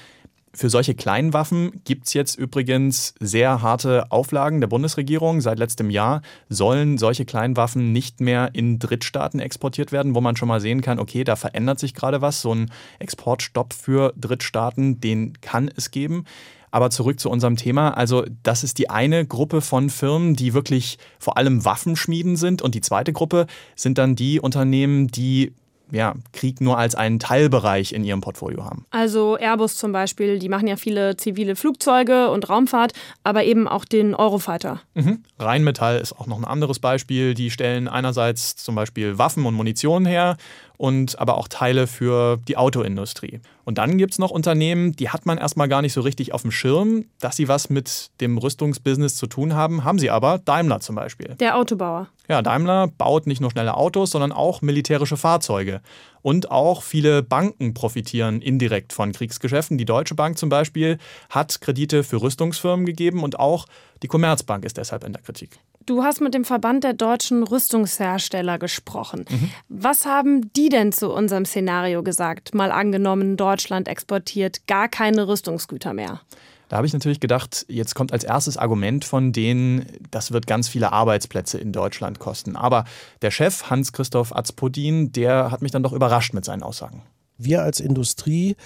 Für 0.57 0.71
solche 0.71 0.95
kleinen 0.95 1.35
Waffen 1.35 1.83
gibt 1.85 2.07
es 2.07 2.15
jetzt 2.15 2.39
übrigens 2.39 3.13
sehr 3.21 3.61
harte 3.61 4.11
Auflagen 4.11 4.63
der 4.63 4.69
Bundesregierung. 4.69 5.43
Seit 5.43 5.59
letztem 5.59 5.91
Jahr 5.91 6.23
sollen 6.49 6.97
solche 6.97 7.27
kleinen 7.27 7.59
Waffen 7.59 7.93
nicht 7.93 8.23
mehr 8.23 8.49
in 8.55 8.79
Drittstaaten 8.79 9.39
exportiert 9.39 9.93
werden, 9.93 10.15
wo 10.15 10.23
man 10.23 10.35
schon 10.35 10.49
mal 10.49 10.63
sehen 10.63 10.81
kann, 10.81 10.99
okay, 10.99 11.25
da 11.25 11.37
verändert 11.37 11.79
sich 11.79 11.93
gerade 11.93 12.23
was. 12.23 12.41
So 12.41 12.55
ein 12.55 12.71
Exportstopp 13.01 13.75
für 13.75 14.15
Drittstaaten, 14.17 14.99
den 14.99 15.35
kann 15.43 15.71
es 15.77 15.91
geben. 15.91 16.25
Aber 16.71 16.89
zurück 16.89 17.21
zu 17.21 17.29
unserem 17.29 17.57
Thema. 17.57 17.91
Also, 17.91 18.25
das 18.43 18.65
ist 18.65 18.79
die 18.79 18.89
eine 18.89 19.27
Gruppe 19.27 19.61
von 19.61 19.91
Firmen, 19.91 20.37
die 20.37 20.55
wirklich 20.55 20.97
vor 21.19 21.37
allem 21.37 21.67
Waffenschmieden 21.67 22.37
sind. 22.37 22.63
Und 22.63 22.75
die 22.75 22.81
zweite 22.81 23.13
Gruppe 23.13 23.47
sind 23.75 23.99
dann 23.99 24.17
die 24.17 24.41
Unternehmen, 24.41 25.09
die 25.09 25.53
ja, 25.91 26.15
Krieg 26.33 26.61
nur 26.61 26.79
als 26.79 26.95
einen 26.95 27.19
Teilbereich 27.19 27.93
in 27.93 28.05
ihrem 28.05 28.21
Portfolio 28.21 28.65
haben. 28.65 28.87
Also 28.91 29.37
Airbus 29.37 29.77
zum 29.77 29.93
Beispiel, 29.93 30.39
die 30.39 30.49
machen 30.49 30.67
ja 30.67 30.77
viele 30.77 31.17
zivile 31.17 31.57
Flugzeuge 31.57 32.31
und 32.31 32.49
Raumfahrt, 32.49 32.93
aber 33.23 33.45
eben 33.45 33.69
auch 33.69 33.85
den 33.85 34.15
Eurofighter. 34.15 34.81
Mhm. 34.95 35.23
Rheinmetall 35.39 35.99
ist 35.99 36.13
auch 36.13 36.27
noch 36.27 36.39
ein 36.39 36.45
anderes 36.45 36.79
Beispiel. 36.79 37.35
Die 37.35 37.51
stellen 37.51 37.89
einerseits 37.89 38.57
zum 38.57 38.75
Beispiel 38.75 39.19
Waffen 39.19 39.47
und 39.47 39.55
Munition 39.55 40.07
her 40.07 40.37
und 40.77 41.19
aber 41.19 41.37
auch 41.37 41.49
Teile 41.49 41.87
für 41.87 42.39
die 42.49 42.57
Autoindustrie. 42.57 43.41
Und 43.65 43.79
dann 43.79 43.99
gibt 43.99 44.13
es 44.13 44.19
noch 44.19 44.31
Unternehmen, 44.31 44.93
die 44.93 45.11
hat 45.11 45.27
man 45.27 45.39
erstmal 45.39 45.69
gar 45.69 45.83
nicht 45.83 45.93
so 45.93 46.01
richtig 46.01 46.33
auf 46.33 46.43
dem 46.43 46.51
Schirm, 46.51 47.07
dass 47.21 47.37
sie 47.37 47.49
was 47.49 47.71
mit 47.71 48.11
dem 48.21 48.39
Rüstungsbusiness 48.39 49.17
zu 49.17 49.27
tun 49.27 49.55
haben, 49.55 49.85
haben 49.85 49.99
sie 49.99 50.11
aber. 50.11 50.39
Daimler 50.39 50.81
zum 50.81 50.97
Beispiel. 50.97 51.35
Der 51.41 51.57
Autobauer. 51.57 52.09
Ja, 52.29 52.43
Daimler 52.43 52.89
baut 52.89 53.27
nicht 53.27 53.41
nur 53.41 53.51
schnelle 53.51 53.77
Autos, 53.77 54.11
sondern 54.11 54.33
auch 54.33 54.63
militärische 54.63 55.17
Fahrzeuge. 55.17 55.81
Und 56.27 56.51
auch 56.51 56.83
viele 56.83 57.23
Banken 57.23 57.73
profitieren 57.73 58.43
indirekt 58.43 58.93
von 58.93 59.13
Kriegsgeschäften. 59.13 59.79
Die 59.79 59.85
Deutsche 59.85 60.17
Bank 60.17 60.37
zum 60.39 60.49
Beispiel 60.49 60.99
hat 61.31 61.61
Kredite 61.61 62.03
für 62.03 62.21
Rüstungsfirmen 62.21 62.85
gegeben 62.85 63.23
und 63.23 63.39
auch 63.39 63.67
die 64.03 64.09
Commerzbank 64.09 64.65
ist 64.65 64.77
deshalb 64.77 65.05
in 65.05 65.13
der 65.13 65.23
Kritik. 65.23 65.61
Du 65.87 66.03
hast 66.03 66.21
mit 66.21 66.35
dem 66.35 66.45
Verband 66.45 66.83
der 66.83 66.95
deutschen 66.95 67.45
Rüstungshersteller 67.45 68.59
gesprochen. 68.59 69.25
Mhm. 69.31 69.51
Was 69.69 70.05
haben 70.05 70.53
die 70.55 70.69
denn 70.69 70.91
zu 70.91 71.13
unserem 71.13 71.45
Szenario 71.45 72.03
gesagt? 72.03 72.57
Mal 72.57 72.73
angenommen, 72.73 73.37
Deutschland 73.37 73.87
exportiert 73.87 74.67
gar 74.67 74.89
keine 74.89 75.29
Rüstungsgüter 75.29 75.95
mehr. 75.95 76.23
Da 76.69 76.77
habe 76.77 76.87
ich 76.87 76.93
natürlich 76.93 77.21
gedacht, 77.21 77.65
jetzt 77.69 77.95
kommt 77.95 78.13
als 78.13 78.25
erstes 78.25 78.57
Argument 78.57 79.05
von 79.05 79.33
denen, 79.33 79.87
das 80.11 80.33
wird 80.33 80.47
ganz 80.47 80.69
viele 80.69 80.93
Arbeitsplätze 80.93 81.59
in 81.59 81.73
Deutschland 81.73 82.19
kosten. 82.19 82.57
Aber 82.57 82.85
der 83.23 83.31
Chef 83.31 83.71
Hans-Christoph 83.71 84.35
Azpodin, 84.35 85.13
der 85.13 85.51
hat 85.51 85.63
mich 85.63 85.71
dann 85.71 85.83
doch 85.83 85.93
überrascht 85.93 86.35
mit 86.35 86.45
seinen 86.45 86.63
Aussagen. 86.63 87.03
Wir 87.39 87.63
als 87.63 87.81
Industrie 87.81 88.57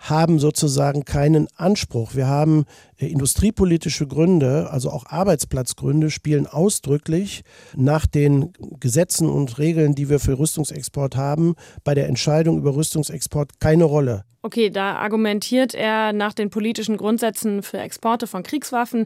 haben 0.00 0.38
sozusagen 0.38 1.04
keinen 1.04 1.46
Anspruch. 1.56 2.14
Wir 2.14 2.26
haben 2.26 2.64
äh, 2.96 3.06
industriepolitische 3.06 4.06
Gründe, 4.06 4.68
also 4.70 4.90
auch 4.90 5.06
Arbeitsplatzgründe, 5.06 6.10
spielen 6.10 6.46
ausdrücklich 6.46 7.42
nach 7.76 8.06
den 8.06 8.52
Gesetzen 8.80 9.28
und 9.28 9.58
Regeln, 9.58 9.94
die 9.94 10.08
wir 10.08 10.18
für 10.18 10.38
Rüstungsexport 10.38 11.16
haben, 11.16 11.54
bei 11.84 11.94
der 11.94 12.08
Entscheidung 12.08 12.58
über 12.58 12.74
Rüstungsexport 12.74 13.60
keine 13.60 13.84
Rolle. 13.84 14.24
Okay, 14.42 14.70
da 14.70 14.94
argumentiert 14.94 15.74
er 15.74 16.14
nach 16.14 16.32
den 16.32 16.48
politischen 16.48 16.96
Grundsätzen 16.96 17.62
für 17.62 17.76
Exporte 17.76 18.26
von 18.26 18.42
Kriegswaffen. 18.42 19.04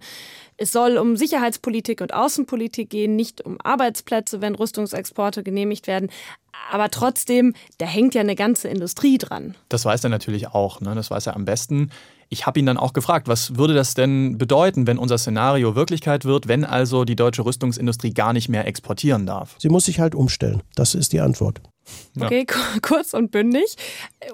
Es 0.56 0.70
soll 0.70 0.96
um 0.96 1.16
Sicherheitspolitik 1.16 2.00
und 2.00 2.14
Außenpolitik 2.14 2.88
gehen, 2.88 3.16
nicht 3.16 3.44
um 3.44 3.60
Arbeitsplätze, 3.60 4.40
wenn 4.40 4.54
Rüstungsexporte 4.54 5.42
genehmigt 5.42 5.88
werden. 5.88 6.08
Aber 6.70 6.90
trotzdem, 6.90 7.54
da 7.78 7.86
hängt 7.86 8.14
ja 8.14 8.20
eine 8.20 8.34
ganze 8.34 8.68
Industrie 8.68 9.18
dran. 9.18 9.54
Das 9.68 9.84
weiß 9.84 10.04
er 10.04 10.10
natürlich 10.10 10.48
auch, 10.48 10.80
ne? 10.80 10.94
das 10.94 11.10
weiß 11.10 11.26
er 11.26 11.36
am 11.36 11.44
besten. 11.44 11.90
Ich 12.28 12.46
habe 12.46 12.58
ihn 12.58 12.66
dann 12.66 12.78
auch 12.78 12.92
gefragt, 12.92 13.28
was 13.28 13.56
würde 13.56 13.74
das 13.74 13.94
denn 13.94 14.38
bedeuten, 14.38 14.86
wenn 14.86 14.98
unser 14.98 15.18
Szenario 15.18 15.76
Wirklichkeit 15.76 16.24
wird, 16.24 16.48
wenn 16.48 16.64
also 16.64 17.04
die 17.04 17.16
deutsche 17.16 17.44
Rüstungsindustrie 17.44 18.12
gar 18.12 18.32
nicht 18.32 18.48
mehr 18.48 18.66
exportieren 18.66 19.26
darf? 19.26 19.56
Sie 19.58 19.68
muss 19.68 19.84
sich 19.84 20.00
halt 20.00 20.14
umstellen. 20.14 20.62
Das 20.74 20.94
ist 20.94 21.12
die 21.12 21.20
Antwort. 21.20 21.60
Okay, 22.18 22.46
kurz 22.82 23.12
und 23.12 23.30
bündig. 23.30 23.76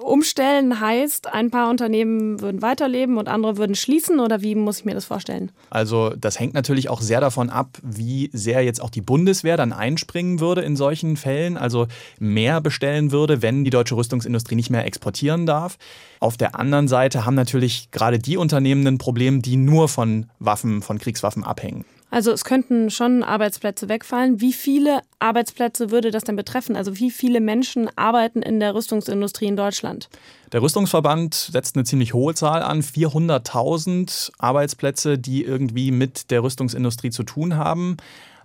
Umstellen 0.01 0.79
heißt, 0.79 1.27
ein 1.33 1.49
paar 1.49 1.69
Unternehmen 1.69 2.39
würden 2.41 2.61
weiterleben 2.61 3.17
und 3.17 3.27
andere 3.27 3.57
würden 3.57 3.75
schließen 3.75 4.19
oder 4.19 4.41
wie 4.41 4.55
muss 4.55 4.79
ich 4.79 4.85
mir 4.85 4.93
das 4.93 5.05
vorstellen? 5.05 5.51
Also 5.69 6.11
das 6.11 6.39
hängt 6.39 6.53
natürlich 6.53 6.89
auch 6.89 7.01
sehr 7.01 7.21
davon 7.21 7.49
ab, 7.49 7.77
wie 7.81 8.29
sehr 8.33 8.63
jetzt 8.63 8.81
auch 8.81 8.89
die 8.89 9.01
Bundeswehr 9.01 9.57
dann 9.57 9.73
einspringen 9.73 10.39
würde 10.39 10.61
in 10.61 10.75
solchen 10.75 11.17
Fällen, 11.17 11.57
also 11.57 11.87
mehr 12.19 12.61
bestellen 12.61 13.11
würde, 13.11 13.41
wenn 13.41 13.63
die 13.63 13.69
deutsche 13.71 13.95
Rüstungsindustrie 13.95 14.55
nicht 14.55 14.69
mehr 14.69 14.85
exportieren 14.85 15.45
darf. 15.45 15.77
Auf 16.19 16.37
der 16.37 16.55
anderen 16.55 16.87
Seite 16.87 17.25
haben 17.25 17.35
natürlich 17.35 17.89
gerade 17.91 18.19
die 18.19 18.37
Unternehmen 18.37 18.85
ein 18.85 18.97
Problem, 18.99 19.41
die 19.41 19.57
nur 19.57 19.89
von 19.89 20.27
Waffen, 20.39 20.81
von 20.81 20.99
Kriegswaffen 20.99 21.43
abhängen. 21.43 21.85
Also 22.11 22.33
es 22.33 22.43
könnten 22.43 22.89
schon 22.89 23.23
Arbeitsplätze 23.23 23.87
wegfallen. 23.87 24.41
Wie 24.41 24.51
viele 24.51 24.99
Arbeitsplätze 25.19 25.91
würde 25.91 26.11
das 26.11 26.25
denn 26.25 26.35
betreffen? 26.35 26.75
Also 26.75 26.99
wie 26.99 27.09
viele 27.09 27.39
Menschen 27.39 27.89
arbeiten 27.95 28.41
in 28.41 28.59
der 28.59 28.75
Rüstungsindustrie 28.75 29.45
in 29.45 29.55
Deutschland? 29.55 30.09
Der 30.51 30.61
Rüstungsverband 30.61 31.33
setzt 31.33 31.77
eine 31.77 31.85
ziemlich 31.85 32.13
hohe 32.13 32.35
Zahl 32.35 32.63
an, 32.63 32.81
400.000 32.81 34.31
Arbeitsplätze, 34.39 35.17
die 35.17 35.45
irgendwie 35.45 35.91
mit 35.91 36.31
der 36.31 36.43
Rüstungsindustrie 36.43 37.11
zu 37.11 37.23
tun 37.23 37.55
haben. 37.55 37.95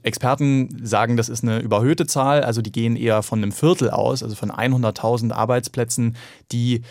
Experten 0.04 0.86
sagen, 0.86 1.16
das 1.16 1.28
ist 1.28 1.42
eine 1.42 1.58
überhöhte 1.58 2.06
Zahl, 2.06 2.44
also 2.44 2.62
die 2.62 2.70
gehen 2.70 2.94
eher 2.94 3.24
von 3.24 3.40
einem 3.40 3.50
Viertel 3.50 3.90
aus, 3.90 4.22
also 4.22 4.36
von 4.36 4.52
100.000 4.52 5.32
Arbeitsplätzen, 5.32 6.16
die 6.52 6.82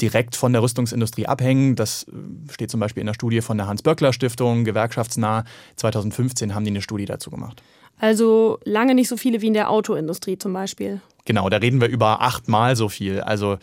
direkt 0.00 0.36
von 0.36 0.52
der 0.52 0.62
Rüstungsindustrie 0.62 1.26
abhängen. 1.26 1.76
Das 1.76 2.04
äh, 2.04 2.52
steht 2.52 2.70
zum 2.70 2.80
Beispiel 2.80 3.00
in 3.00 3.06
der 3.06 3.14
Studie 3.14 3.40
von 3.40 3.56
der 3.56 3.66
Hans-Böckler-Stiftung, 3.66 4.64
gewerkschaftsnah. 4.64 5.44
2015 5.76 6.54
haben 6.54 6.64
die 6.64 6.70
eine 6.70 6.82
Studie 6.82 7.06
dazu 7.06 7.30
gemacht. 7.30 7.62
Also 7.98 8.58
lange 8.64 8.94
nicht 8.94 9.08
so 9.08 9.16
viele 9.16 9.40
wie 9.40 9.46
in 9.46 9.54
der 9.54 9.70
Autoindustrie 9.70 10.36
zum 10.36 10.52
Beispiel. 10.52 11.00
Genau, 11.24 11.48
da 11.48 11.56
reden 11.56 11.80
wir 11.80 11.88
über 11.88 12.20
achtmal 12.20 12.76
so 12.76 12.88
viel. 12.88 13.20
Also 13.20 13.58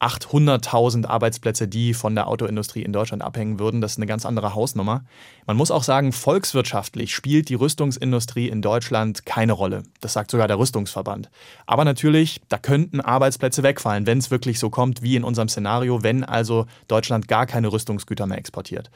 800.000 0.00 1.06
Arbeitsplätze, 1.06 1.66
die 1.66 1.92
von 1.92 2.14
der 2.14 2.28
Autoindustrie 2.28 2.82
in 2.82 2.92
Deutschland 2.92 3.22
abhängen 3.22 3.58
würden. 3.58 3.80
Das 3.80 3.92
ist 3.92 3.96
eine 3.98 4.06
ganz 4.06 4.24
andere 4.24 4.54
Hausnummer. 4.54 5.04
Man 5.46 5.56
muss 5.56 5.70
auch 5.70 5.82
sagen, 5.82 6.12
volkswirtschaftlich 6.12 7.14
spielt 7.14 7.48
die 7.48 7.54
Rüstungsindustrie 7.54 8.48
in 8.48 8.62
Deutschland 8.62 9.26
keine 9.26 9.52
Rolle. 9.52 9.82
Das 10.00 10.12
sagt 10.12 10.30
sogar 10.30 10.46
der 10.46 10.58
Rüstungsverband. 10.58 11.30
Aber 11.66 11.84
natürlich, 11.84 12.40
da 12.48 12.58
könnten 12.58 13.00
Arbeitsplätze 13.00 13.62
wegfallen, 13.62 14.06
wenn 14.06 14.18
es 14.18 14.30
wirklich 14.30 14.58
so 14.58 14.70
kommt 14.70 15.02
wie 15.02 15.16
in 15.16 15.24
unserem 15.24 15.48
Szenario, 15.48 16.02
wenn 16.02 16.22
also 16.22 16.66
Deutschland 16.86 17.26
gar 17.26 17.46
keine 17.46 17.72
Rüstungsgüter 17.72 18.26
mehr 18.26 18.38
exportiert. 18.38 18.90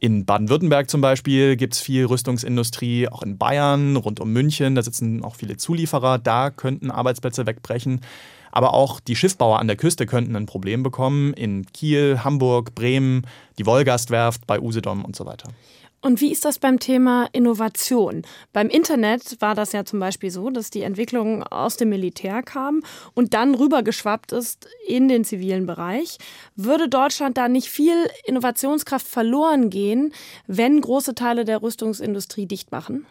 In 0.00 0.26
Baden-Württemberg 0.26 0.88
zum 0.88 1.00
Beispiel 1.00 1.56
gibt 1.56 1.74
es 1.74 1.80
viel 1.80 2.04
Rüstungsindustrie, 2.04 3.08
auch 3.08 3.22
in 3.22 3.36
Bayern, 3.36 3.96
rund 3.96 4.20
um 4.20 4.32
München, 4.32 4.76
da 4.76 4.82
sitzen 4.82 5.24
auch 5.24 5.34
viele 5.34 5.56
Zulieferer, 5.56 6.18
da 6.18 6.50
könnten 6.50 6.92
Arbeitsplätze 6.92 7.46
wegbrechen. 7.46 8.00
Aber 8.52 8.74
auch 8.74 9.00
die 9.00 9.16
Schiffbauer 9.16 9.58
an 9.58 9.66
der 9.66 9.76
Küste 9.76 10.06
könnten 10.06 10.36
ein 10.36 10.46
Problem 10.46 10.82
bekommen, 10.82 11.32
in 11.34 11.66
Kiel, 11.72 12.20
Hamburg, 12.24 12.74
Bremen, 12.74 13.26
die 13.58 13.66
Wolgastwerft 13.66 14.46
bei 14.46 14.60
Usedom 14.60 15.04
und 15.04 15.16
so 15.16 15.26
weiter. 15.26 15.48
Und 16.00 16.20
wie 16.20 16.30
ist 16.30 16.44
das 16.44 16.60
beim 16.60 16.78
Thema 16.78 17.28
Innovation? 17.32 18.22
Beim 18.52 18.68
Internet 18.68 19.40
war 19.40 19.56
das 19.56 19.72
ja 19.72 19.84
zum 19.84 19.98
Beispiel 19.98 20.30
so, 20.30 20.48
dass 20.48 20.70
die 20.70 20.82
Entwicklung 20.82 21.42
aus 21.42 21.76
dem 21.76 21.88
Militär 21.88 22.44
kam 22.44 22.82
und 23.14 23.34
dann 23.34 23.56
rübergeschwappt 23.56 24.30
ist 24.30 24.68
in 24.86 25.08
den 25.08 25.24
zivilen 25.24 25.66
Bereich. 25.66 26.18
Würde 26.54 26.88
Deutschland 26.88 27.36
da 27.36 27.48
nicht 27.48 27.68
viel 27.68 27.96
Innovationskraft 28.26 29.08
verloren 29.08 29.70
gehen, 29.70 30.12
wenn 30.46 30.80
große 30.80 31.16
Teile 31.16 31.44
der 31.44 31.62
Rüstungsindustrie 31.62 32.46
dicht 32.46 32.70
machen? 32.70 33.04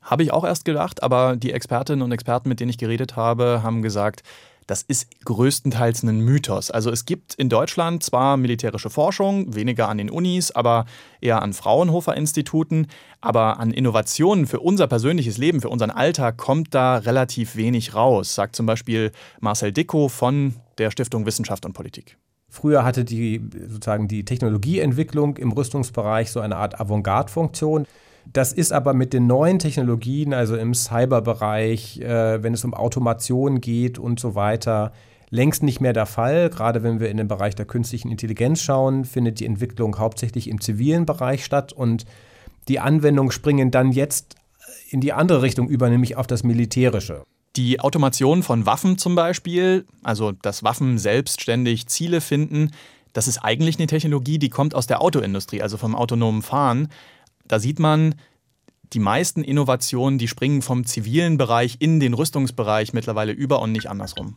Habe 0.00 0.22
ich 0.22 0.32
auch 0.32 0.44
erst 0.44 0.64
gedacht, 0.64 1.02
aber 1.02 1.36
die 1.36 1.52
Expertinnen 1.52 2.02
und 2.02 2.10
Experten, 2.10 2.48
mit 2.48 2.58
denen 2.58 2.70
ich 2.70 2.78
geredet 2.78 3.16
habe, 3.16 3.60
haben 3.62 3.82
gesagt, 3.82 4.22
das 4.70 4.82
ist 4.82 5.24
größtenteils 5.24 6.04
ein 6.04 6.20
Mythos. 6.20 6.70
Also 6.70 6.90
es 6.90 7.04
gibt 7.04 7.34
in 7.34 7.48
Deutschland 7.48 8.04
zwar 8.04 8.36
militärische 8.36 8.88
Forschung, 8.88 9.52
weniger 9.52 9.88
an 9.88 9.98
den 9.98 10.10
Unis, 10.10 10.52
aber 10.52 10.86
eher 11.20 11.42
an 11.42 11.52
Fraunhofer-Instituten, 11.52 12.86
aber 13.20 13.58
an 13.58 13.72
Innovationen 13.72 14.46
für 14.46 14.60
unser 14.60 14.86
persönliches 14.86 15.38
Leben, 15.38 15.60
für 15.60 15.70
unseren 15.70 15.90
Alltag 15.90 16.36
kommt 16.36 16.72
da 16.72 16.98
relativ 16.98 17.56
wenig 17.56 17.96
raus, 17.96 18.36
sagt 18.36 18.54
zum 18.54 18.66
Beispiel 18.66 19.10
Marcel 19.40 19.72
Dicko 19.72 20.08
von 20.08 20.54
der 20.78 20.92
Stiftung 20.92 21.26
Wissenschaft 21.26 21.66
und 21.66 21.72
Politik. 21.72 22.16
Früher 22.48 22.84
hatte 22.84 23.04
die 23.04 23.42
sozusagen 23.66 24.06
die 24.06 24.24
Technologieentwicklung 24.24 25.36
im 25.36 25.50
Rüstungsbereich 25.50 26.30
so 26.30 26.38
eine 26.38 26.56
Art 26.56 26.80
Avantgarde-Funktion. 26.80 27.86
Das 28.32 28.52
ist 28.52 28.72
aber 28.72 28.94
mit 28.94 29.12
den 29.12 29.26
neuen 29.26 29.58
Technologien, 29.58 30.34
also 30.34 30.56
im 30.56 30.74
Cyberbereich, 30.74 32.00
äh, 32.00 32.42
wenn 32.42 32.54
es 32.54 32.64
um 32.64 32.74
Automation 32.74 33.60
geht 33.60 33.98
und 33.98 34.20
so 34.20 34.34
weiter, 34.34 34.92
längst 35.30 35.62
nicht 35.62 35.80
mehr 35.80 35.92
der 35.92 36.06
Fall. 36.06 36.50
Gerade 36.50 36.82
wenn 36.82 37.00
wir 37.00 37.10
in 37.10 37.16
den 37.16 37.28
Bereich 37.28 37.54
der 37.54 37.66
künstlichen 37.66 38.10
Intelligenz 38.10 38.60
schauen, 38.60 39.04
findet 39.04 39.40
die 39.40 39.46
Entwicklung 39.46 39.98
hauptsächlich 39.98 40.48
im 40.48 40.60
zivilen 40.60 41.06
Bereich 41.06 41.44
statt 41.44 41.72
und 41.72 42.04
die 42.68 42.78
Anwendungen 42.78 43.32
springen 43.32 43.70
dann 43.70 43.92
jetzt 43.92 44.36
in 44.90 45.00
die 45.00 45.12
andere 45.12 45.42
Richtung 45.42 45.68
über, 45.68 45.88
nämlich 45.88 46.16
auf 46.16 46.26
das 46.26 46.44
Militärische. 46.44 47.22
Die 47.56 47.80
Automation 47.80 48.42
von 48.42 48.66
Waffen 48.66 48.98
zum 48.98 49.14
Beispiel, 49.14 49.86
also 50.02 50.32
dass 50.32 50.62
Waffen 50.62 50.98
selbstständig 50.98 51.88
Ziele 51.88 52.20
finden, 52.20 52.70
das 53.12 53.26
ist 53.26 53.38
eigentlich 53.38 53.78
eine 53.78 53.88
Technologie, 53.88 54.38
die 54.38 54.50
kommt 54.50 54.74
aus 54.74 54.86
der 54.86 55.02
Autoindustrie, 55.02 55.62
also 55.62 55.76
vom 55.76 55.96
autonomen 55.96 56.42
Fahren. 56.42 56.88
Da 57.50 57.58
sieht 57.58 57.80
man, 57.80 58.14
die 58.92 59.00
meisten 59.00 59.42
Innovationen, 59.42 60.20
die 60.20 60.28
springen 60.28 60.62
vom 60.62 60.86
zivilen 60.86 61.36
Bereich 61.36 61.78
in 61.80 61.98
den 61.98 62.14
Rüstungsbereich 62.14 62.92
mittlerweile 62.92 63.32
über 63.32 63.60
und 63.60 63.72
nicht 63.72 63.88
andersrum. 63.88 64.36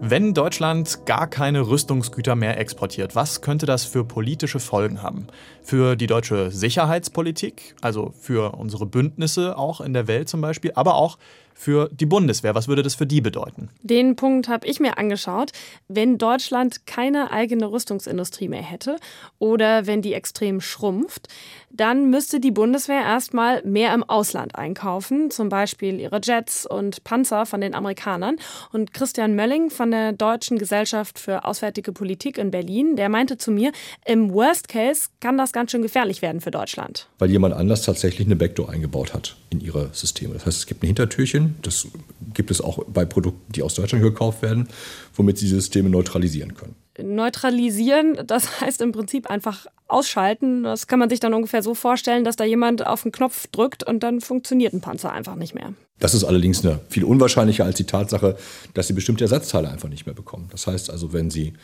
Wenn 0.00 0.34
Deutschland 0.34 1.04
gar 1.04 1.26
keine 1.26 1.66
Rüstungsgüter 1.66 2.36
mehr 2.36 2.58
exportiert, 2.58 3.16
was 3.16 3.40
könnte 3.40 3.66
das 3.66 3.84
für 3.84 4.04
politische 4.04 4.60
Folgen 4.60 5.02
haben? 5.02 5.26
Für 5.60 5.96
die 5.96 6.06
deutsche 6.06 6.52
Sicherheitspolitik, 6.52 7.74
also 7.80 8.14
für 8.20 8.54
unsere 8.54 8.86
Bündnisse 8.86 9.58
auch 9.58 9.80
in 9.80 9.94
der 9.94 10.06
Welt 10.06 10.28
zum 10.28 10.40
Beispiel, 10.40 10.70
aber 10.76 10.94
auch 10.94 11.18
für 11.58 11.90
die 11.92 12.06
Bundeswehr? 12.06 12.54
Was 12.54 12.68
würde 12.68 12.84
das 12.84 12.94
für 12.94 13.06
die 13.06 13.20
bedeuten? 13.20 13.68
Den 13.82 14.14
Punkt 14.14 14.48
habe 14.48 14.66
ich 14.66 14.78
mir 14.78 14.96
angeschaut. 14.96 15.50
Wenn 15.88 16.16
Deutschland 16.16 16.86
keine 16.86 17.32
eigene 17.32 17.70
Rüstungsindustrie 17.70 18.48
mehr 18.48 18.62
hätte 18.62 18.96
oder 19.40 19.86
wenn 19.86 20.00
die 20.00 20.14
extrem 20.14 20.60
schrumpft, 20.60 21.26
dann 21.70 22.10
müsste 22.10 22.38
die 22.38 22.52
Bundeswehr 22.52 23.02
erstmal 23.02 23.62
mehr 23.64 23.92
im 23.92 24.04
Ausland 24.04 24.54
einkaufen, 24.54 25.30
zum 25.30 25.48
Beispiel 25.48 25.98
ihre 26.00 26.20
Jets 26.22 26.64
und 26.64 27.02
Panzer 27.04 27.44
von 27.44 27.60
den 27.60 27.74
Amerikanern. 27.74 28.36
Und 28.72 28.94
Christian 28.94 29.34
Mölling 29.34 29.70
von 29.70 29.90
der 29.90 30.12
Deutschen 30.12 30.58
Gesellschaft 30.58 31.18
für 31.18 31.44
Auswärtige 31.44 31.92
Politik 31.92 32.38
in 32.38 32.52
Berlin, 32.52 32.94
der 32.94 33.08
meinte 33.08 33.36
zu 33.36 33.50
mir, 33.50 33.72
im 34.06 34.32
Worst 34.32 34.68
Case 34.68 35.08
kann 35.20 35.36
das 35.36 35.52
ganz 35.52 35.72
schön 35.72 35.82
gefährlich 35.82 36.22
werden 36.22 36.40
für 36.40 36.52
Deutschland. 36.52 37.08
Weil 37.18 37.30
jemand 37.30 37.54
anders 37.54 37.82
tatsächlich 37.82 38.28
eine 38.28 38.36
Backdoor 38.36 38.70
eingebaut 38.70 39.12
hat 39.12 39.36
in 39.50 39.60
ihre 39.60 39.90
Systeme. 39.92 40.34
Das 40.34 40.46
heißt, 40.46 40.58
es 40.58 40.66
gibt 40.66 40.82
ein 40.82 40.86
Hintertürchen, 40.86 41.47
das 41.62 41.88
gibt 42.34 42.50
es 42.50 42.60
auch 42.60 42.84
bei 42.86 43.04
Produkten, 43.04 43.52
die 43.52 43.62
aus 43.62 43.74
Deutschland 43.74 44.02
gekauft 44.02 44.42
werden, 44.42 44.68
womit 45.14 45.38
sie 45.38 45.48
Systeme 45.48 45.88
neutralisieren 45.88 46.54
können. 46.54 46.74
Neutralisieren, 47.00 48.18
das 48.26 48.60
heißt 48.60 48.80
im 48.80 48.92
Prinzip 48.92 49.30
einfach 49.30 49.66
ausschalten. 49.86 50.64
Das 50.64 50.86
kann 50.86 50.98
man 50.98 51.08
sich 51.08 51.20
dann 51.20 51.34
ungefähr 51.34 51.62
so 51.62 51.74
vorstellen, 51.74 52.24
dass 52.24 52.36
da 52.36 52.44
jemand 52.44 52.86
auf 52.86 53.02
den 53.02 53.12
Knopf 53.12 53.46
drückt 53.48 53.84
und 53.84 54.02
dann 54.02 54.20
funktioniert 54.20 54.72
ein 54.72 54.80
Panzer 54.80 55.12
einfach 55.12 55.34
nicht 55.34 55.54
mehr. 55.54 55.72
Das 55.98 56.14
ist 56.14 56.24
allerdings 56.24 56.64
eine 56.64 56.80
viel 56.88 57.04
unwahrscheinlicher 57.04 57.64
als 57.64 57.76
die 57.76 57.84
Tatsache, 57.84 58.36
dass 58.74 58.86
Sie 58.86 58.92
bestimmte 58.92 59.24
Ersatzteile 59.24 59.68
einfach 59.68 59.88
nicht 59.88 60.06
mehr 60.06 60.14
bekommen. 60.14 60.48
Das 60.50 60.66
heißt 60.66 60.90
also, 60.90 61.12
wenn 61.12 61.30
Sie 61.30 61.54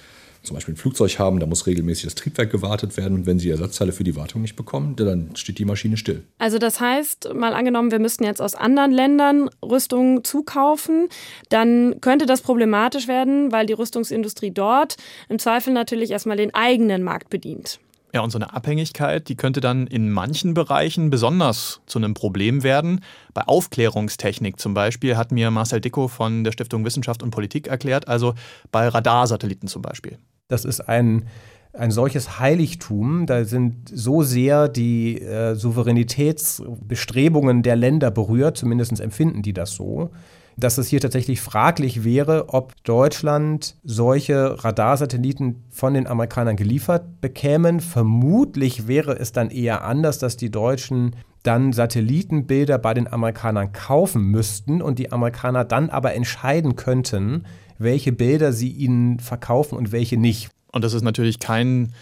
zum 0.44 0.54
Beispiel 0.54 0.74
ein 0.74 0.76
Flugzeug 0.76 1.18
haben, 1.18 1.40
da 1.40 1.46
muss 1.46 1.66
regelmäßig 1.66 2.04
das 2.04 2.14
Triebwerk 2.14 2.50
gewartet 2.50 2.96
werden. 2.96 3.14
Und 3.14 3.26
wenn 3.26 3.38
Sie 3.38 3.50
Ersatzteile 3.50 3.92
für 3.92 4.04
die 4.04 4.16
Wartung 4.16 4.42
nicht 4.42 4.56
bekommen, 4.56 4.96
dann 4.96 5.34
steht 5.34 5.58
die 5.58 5.64
Maschine 5.64 5.96
still. 5.96 6.24
Also 6.38 6.58
das 6.58 6.80
heißt, 6.80 7.34
mal 7.34 7.54
angenommen, 7.54 7.90
wir 7.90 7.98
müssten 7.98 8.24
jetzt 8.24 8.40
aus 8.40 8.54
anderen 8.54 8.92
Ländern 8.92 9.50
Rüstungen 9.62 10.24
zukaufen, 10.24 11.08
dann 11.48 12.00
könnte 12.00 12.26
das 12.26 12.42
problematisch 12.42 13.08
werden, 13.08 13.52
weil 13.52 13.66
die 13.66 13.72
Rüstungsindustrie 13.72 14.50
dort 14.50 14.96
im 15.28 15.38
Zweifel 15.38 15.72
natürlich 15.72 16.10
erstmal 16.10 16.36
den 16.36 16.54
eigenen 16.54 17.02
Markt 17.02 17.30
bedient. 17.30 17.80
Ja, 18.14 18.20
und 18.20 18.30
so 18.30 18.38
eine 18.38 18.54
Abhängigkeit, 18.54 19.28
die 19.28 19.34
könnte 19.34 19.60
dann 19.60 19.88
in 19.88 20.08
manchen 20.08 20.54
Bereichen 20.54 21.10
besonders 21.10 21.80
zu 21.86 21.98
einem 21.98 22.14
Problem 22.14 22.62
werden. 22.62 23.00
Bei 23.34 23.42
Aufklärungstechnik 23.42 24.60
zum 24.60 24.72
Beispiel 24.72 25.16
hat 25.16 25.32
mir 25.32 25.50
Marcel 25.50 25.80
Dicko 25.80 26.06
von 26.06 26.44
der 26.44 26.52
Stiftung 26.52 26.84
Wissenschaft 26.84 27.24
und 27.24 27.32
Politik 27.32 27.66
erklärt, 27.66 28.06
also 28.06 28.34
bei 28.70 28.86
Radarsatelliten 28.86 29.66
zum 29.66 29.82
Beispiel. 29.82 30.18
Das 30.48 30.64
ist 30.64 30.80
ein, 30.80 31.24
ein 31.72 31.90
solches 31.90 32.38
Heiligtum, 32.38 33.26
da 33.26 33.44
sind 33.44 33.88
so 33.88 34.22
sehr 34.22 34.68
die 34.68 35.20
äh, 35.22 35.54
Souveränitätsbestrebungen 35.54 37.62
der 37.62 37.76
Länder 37.76 38.10
berührt, 38.10 38.58
zumindest 38.58 39.00
empfinden 39.00 39.40
die 39.40 39.54
das 39.54 39.72
so, 39.72 40.10
dass 40.56 40.76
es 40.76 40.88
hier 40.88 41.00
tatsächlich 41.00 41.40
fraglich 41.40 42.04
wäre, 42.04 42.50
ob 42.50 42.74
Deutschland 42.84 43.76
solche 43.84 44.62
Radarsatelliten 44.62 45.64
von 45.70 45.94
den 45.94 46.06
Amerikanern 46.06 46.56
geliefert 46.56 47.22
bekämen. 47.22 47.80
Vermutlich 47.80 48.86
wäre 48.86 49.18
es 49.18 49.32
dann 49.32 49.50
eher 49.50 49.82
anders, 49.82 50.18
dass 50.18 50.36
die 50.36 50.50
Deutschen 50.50 51.16
dann 51.42 51.72
Satellitenbilder 51.72 52.78
bei 52.78 52.94
den 52.94 53.10
Amerikanern 53.10 53.72
kaufen 53.72 54.30
müssten 54.30 54.80
und 54.80 54.98
die 54.98 55.10
Amerikaner 55.10 55.64
dann 55.64 55.90
aber 55.90 56.14
entscheiden 56.14 56.76
könnten, 56.76 57.44
welche 57.78 58.12
Bilder 58.12 58.52
sie 58.52 58.70
ihnen 58.70 59.20
verkaufen 59.20 59.76
und 59.76 59.92
welche 59.92 60.16
nicht. 60.16 60.50
Und 60.72 60.82
das 60.82 60.94
ist 60.94 61.02
natürlich 61.02 61.38
kein 61.38 61.92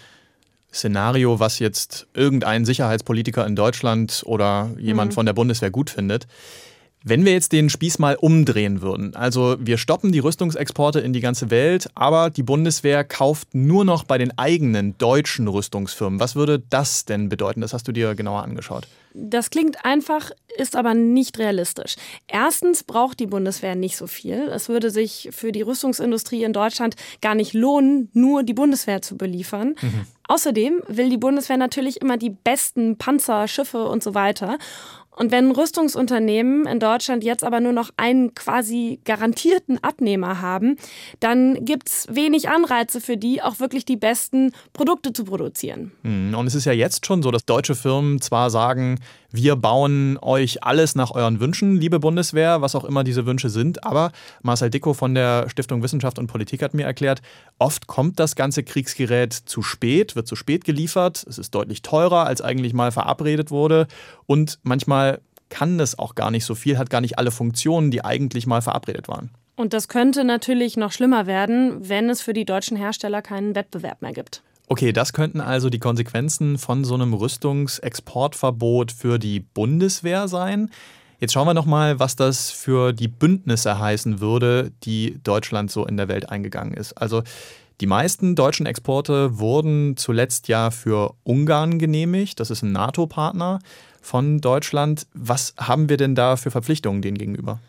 Szenario, 0.73 1.39
was 1.39 1.59
jetzt 1.59 2.07
irgendein 2.13 2.65
Sicherheitspolitiker 2.65 3.45
in 3.45 3.55
Deutschland 3.55 4.23
oder 4.25 4.71
jemand 4.79 5.11
mhm. 5.11 5.15
von 5.15 5.25
der 5.25 5.33
Bundeswehr 5.33 5.69
gut 5.69 5.89
findet. 5.89 6.27
Wenn 7.05 7.25
wir 7.25 7.33
jetzt 7.33 7.51
den 7.51 7.69
Spieß 7.69 7.99
mal 7.99 8.15
umdrehen 8.15 8.81
würden, 8.81 9.13
also 9.13 9.57
wir 9.59 9.77
stoppen 9.77 10.13
die 10.13 10.19
Rüstungsexporte 10.19 11.01
in 11.01 11.11
die 11.11 11.19
ganze 11.19 11.51
Welt, 11.51 11.89
aber 11.95 12.29
die 12.29 12.43
Bundeswehr 12.43 13.03
kauft 13.03 13.53
nur 13.53 13.83
noch 13.83 14.05
bei 14.05 14.17
den 14.17 14.37
eigenen 14.37 14.97
deutschen 14.97 15.49
Rüstungsfirmen, 15.49 16.21
was 16.21 16.35
würde 16.35 16.63
das 16.69 17.03
denn 17.03 17.27
bedeuten? 17.27 17.59
Das 17.59 17.73
hast 17.73 17.87
du 17.89 17.91
dir 17.91 18.15
genauer 18.15 18.43
angeschaut. 18.43 18.87
Das 19.13 19.49
klingt 19.49 19.85
einfach, 19.85 20.31
ist 20.57 20.75
aber 20.75 20.93
nicht 20.93 21.37
realistisch. 21.37 21.95
Erstens 22.27 22.83
braucht 22.83 23.19
die 23.19 23.27
Bundeswehr 23.27 23.75
nicht 23.75 23.97
so 23.97 24.07
viel. 24.07 24.49
Es 24.49 24.69
würde 24.69 24.89
sich 24.89 25.29
für 25.31 25.51
die 25.51 25.61
Rüstungsindustrie 25.61 26.43
in 26.43 26.53
Deutschland 26.53 26.95
gar 27.21 27.35
nicht 27.35 27.53
lohnen, 27.53 28.09
nur 28.13 28.43
die 28.43 28.53
Bundeswehr 28.53 29.01
zu 29.01 29.17
beliefern. 29.17 29.75
Mhm. 29.81 30.05
Außerdem 30.27 30.81
will 30.87 31.09
die 31.09 31.17
Bundeswehr 31.17 31.57
natürlich 31.57 32.01
immer 32.01 32.17
die 32.17 32.31
besten 32.31 32.97
Panzer, 32.97 33.47
Schiffe 33.47 33.85
und 33.85 34.01
so 34.01 34.15
weiter. 34.15 34.57
Und 35.15 35.31
wenn 35.31 35.51
Rüstungsunternehmen 35.51 36.65
in 36.65 36.79
Deutschland 36.79 37.23
jetzt 37.23 37.43
aber 37.43 37.59
nur 37.59 37.73
noch 37.73 37.91
einen 37.97 38.33
quasi 38.33 38.99
garantierten 39.05 39.83
Abnehmer 39.83 40.41
haben, 40.41 40.77
dann 41.19 41.63
gibt 41.65 41.89
es 41.89 42.07
wenig 42.09 42.49
Anreize 42.49 42.99
für 42.99 43.17
die, 43.17 43.41
auch 43.41 43.59
wirklich 43.59 43.85
die 43.85 43.97
besten 43.97 44.51
Produkte 44.73 45.13
zu 45.13 45.23
produzieren. 45.23 45.91
Hm, 46.03 46.33
und 46.35 46.47
es 46.47 46.55
ist 46.55 46.65
ja 46.65 46.73
jetzt 46.73 47.05
schon 47.05 47.21
so, 47.21 47.31
dass 47.31 47.45
deutsche 47.45 47.75
Firmen 47.75 48.21
zwar 48.21 48.49
sagen, 48.49 48.99
wir 49.33 49.55
bauen 49.55 50.19
euch 50.21 50.63
alles 50.63 50.93
nach 50.93 51.09
euren 51.09 51.39
Wünschen, 51.39 51.75
liebe 51.75 51.99
Bundeswehr, 51.99 52.61
was 52.61 52.75
auch 52.75 52.83
immer 52.83 53.03
diese 53.03 53.25
Wünsche 53.25 53.49
sind. 53.49 53.83
Aber 53.83 54.11
Marcel 54.43 54.69
Dicko 54.69 54.93
von 54.93 55.15
der 55.15 55.49
Stiftung 55.49 55.81
Wissenschaft 55.81 56.19
und 56.19 56.27
Politik 56.27 56.61
hat 56.61 56.75
mir 56.75 56.85
erklärt, 56.85 57.23
oft 57.57 57.87
kommt 57.87 58.19
das 58.19 58.35
ganze 58.35 58.63
Kriegsgerät 58.63 59.33
zu 59.33 59.63
spät, 59.63 60.15
wird 60.15 60.27
zu 60.27 60.35
spät 60.35 60.65
geliefert. 60.65 61.25
Es 61.27 61.39
ist 61.39 61.55
deutlich 61.55 61.81
teurer, 61.81 62.27
als 62.27 62.41
eigentlich 62.41 62.73
mal 62.73 62.91
verabredet 62.91 63.49
wurde. 63.49 63.87
Und 64.27 64.59
manchmal 64.61 65.19
kann 65.49 65.79
es 65.79 65.97
auch 65.97 66.13
gar 66.13 66.29
nicht 66.29 66.45
so 66.45 66.53
viel, 66.53 66.77
hat 66.77 66.91
gar 66.91 67.01
nicht 67.01 67.17
alle 67.17 67.31
Funktionen, 67.31 67.89
die 67.89 68.05
eigentlich 68.05 68.45
mal 68.45 68.61
verabredet 68.61 69.07
waren. 69.07 69.31
Und 69.55 69.73
das 69.73 69.87
könnte 69.87 70.23
natürlich 70.23 70.77
noch 70.77 70.91
schlimmer 70.91 71.25
werden, 71.25 71.89
wenn 71.89 72.09
es 72.11 72.21
für 72.21 72.33
die 72.33 72.45
deutschen 72.45 72.77
Hersteller 72.77 73.23
keinen 73.23 73.55
Wettbewerb 73.55 74.03
mehr 74.03 74.13
gibt. 74.13 74.43
Okay, 74.73 74.91
das 74.91 75.13
könnten 75.13 75.39
also 75.39 75.69
die 75.69 75.77
Konsequenzen 75.77 76.57
von 76.57 76.83
so 76.83 76.95
einem 76.95 77.13
Rüstungsexportverbot 77.13 78.91
für 78.91 79.19
die 79.19 79.39
Bundeswehr 79.39 80.27
sein. 80.27 80.71
Jetzt 81.19 81.33
schauen 81.33 81.45
wir 81.45 81.53
noch 81.53 81.67
mal, 81.67 81.99
was 81.99 82.15
das 82.15 82.49
für 82.49 82.91
die 82.91 83.07
Bündnisse 83.07 83.77
heißen 83.77 84.19
würde, 84.19 84.71
die 84.81 85.19
Deutschland 85.23 85.69
so 85.69 85.85
in 85.85 85.95
der 85.95 86.07
Welt 86.07 86.31
eingegangen 86.31 86.73
ist. 86.73 86.93
Also 86.93 87.21
die 87.81 87.85
meisten 87.85 88.33
deutschen 88.33 88.65
Exporte 88.65 89.37
wurden 89.37 89.95
zuletzt 89.95 90.47
ja 90.47 90.71
für 90.71 91.13
Ungarn 91.21 91.77
genehmigt. 91.77 92.39
Das 92.39 92.49
ist 92.49 92.63
ein 92.63 92.71
NATO-Partner 92.71 93.59
von 94.01 94.41
Deutschland. 94.41 95.05
Was 95.13 95.53
haben 95.59 95.87
wir 95.87 95.97
denn 95.97 96.15
da 96.15 96.35
für 96.35 96.49
Verpflichtungen 96.49 97.03
denen 97.03 97.19
gegenüber? 97.19 97.59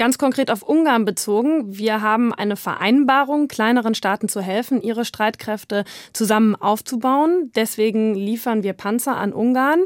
Ganz 0.00 0.16
konkret 0.16 0.50
auf 0.50 0.62
Ungarn 0.62 1.04
bezogen. 1.04 1.76
Wir 1.76 2.00
haben 2.00 2.32
eine 2.32 2.56
Vereinbarung, 2.56 3.48
kleineren 3.48 3.94
Staaten 3.94 4.30
zu 4.30 4.40
helfen, 4.40 4.80
ihre 4.80 5.04
Streitkräfte 5.04 5.84
zusammen 6.14 6.56
aufzubauen. 6.56 7.52
Deswegen 7.54 8.14
liefern 8.14 8.62
wir 8.62 8.72
Panzer 8.72 9.18
an 9.18 9.34
Ungarn. 9.34 9.80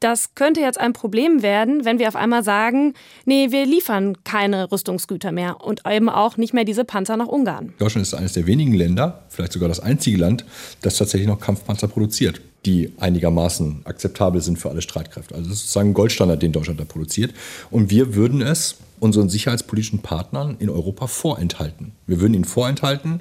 Das 0.00 0.34
könnte 0.34 0.60
jetzt 0.60 0.80
ein 0.80 0.94
Problem 0.94 1.42
werden, 1.42 1.84
wenn 1.84 1.98
wir 1.98 2.08
auf 2.08 2.16
einmal 2.16 2.42
sagen, 2.42 2.94
nee, 3.26 3.50
wir 3.50 3.66
liefern 3.66 4.16
keine 4.24 4.72
Rüstungsgüter 4.72 5.30
mehr 5.30 5.62
und 5.62 5.82
eben 5.86 6.08
auch 6.08 6.38
nicht 6.38 6.54
mehr 6.54 6.64
diese 6.64 6.86
Panzer 6.86 7.18
nach 7.18 7.26
Ungarn. 7.26 7.74
Deutschland 7.78 8.06
ist 8.06 8.14
eines 8.14 8.32
der 8.32 8.46
wenigen 8.46 8.72
Länder, 8.72 9.24
vielleicht 9.28 9.52
sogar 9.52 9.68
das 9.68 9.78
einzige 9.78 10.16
Land, 10.16 10.46
das 10.80 10.96
tatsächlich 10.96 11.28
noch 11.28 11.38
Kampfpanzer 11.38 11.86
produziert, 11.86 12.40
die 12.64 12.94
einigermaßen 12.98 13.82
akzeptabel 13.84 14.40
sind 14.40 14.58
für 14.58 14.70
alle 14.70 14.80
Streitkräfte. 14.80 15.34
Also 15.34 15.50
das 15.50 15.58
ist 15.58 15.64
sozusagen 15.64 15.90
ein 15.90 15.94
Goldstandard, 15.94 16.42
den 16.42 16.52
Deutschland 16.52 16.80
da 16.80 16.84
produziert. 16.84 17.34
Und 17.70 17.90
wir 17.90 18.14
würden 18.14 18.40
es 18.40 18.76
unseren 19.00 19.28
sicherheitspolitischen 19.28 20.00
Partnern 20.00 20.56
in 20.60 20.70
Europa 20.70 21.08
vorenthalten. 21.08 21.92
Wir 22.06 22.22
würden 22.22 22.32
ihnen 22.32 22.44
vorenthalten, 22.44 23.20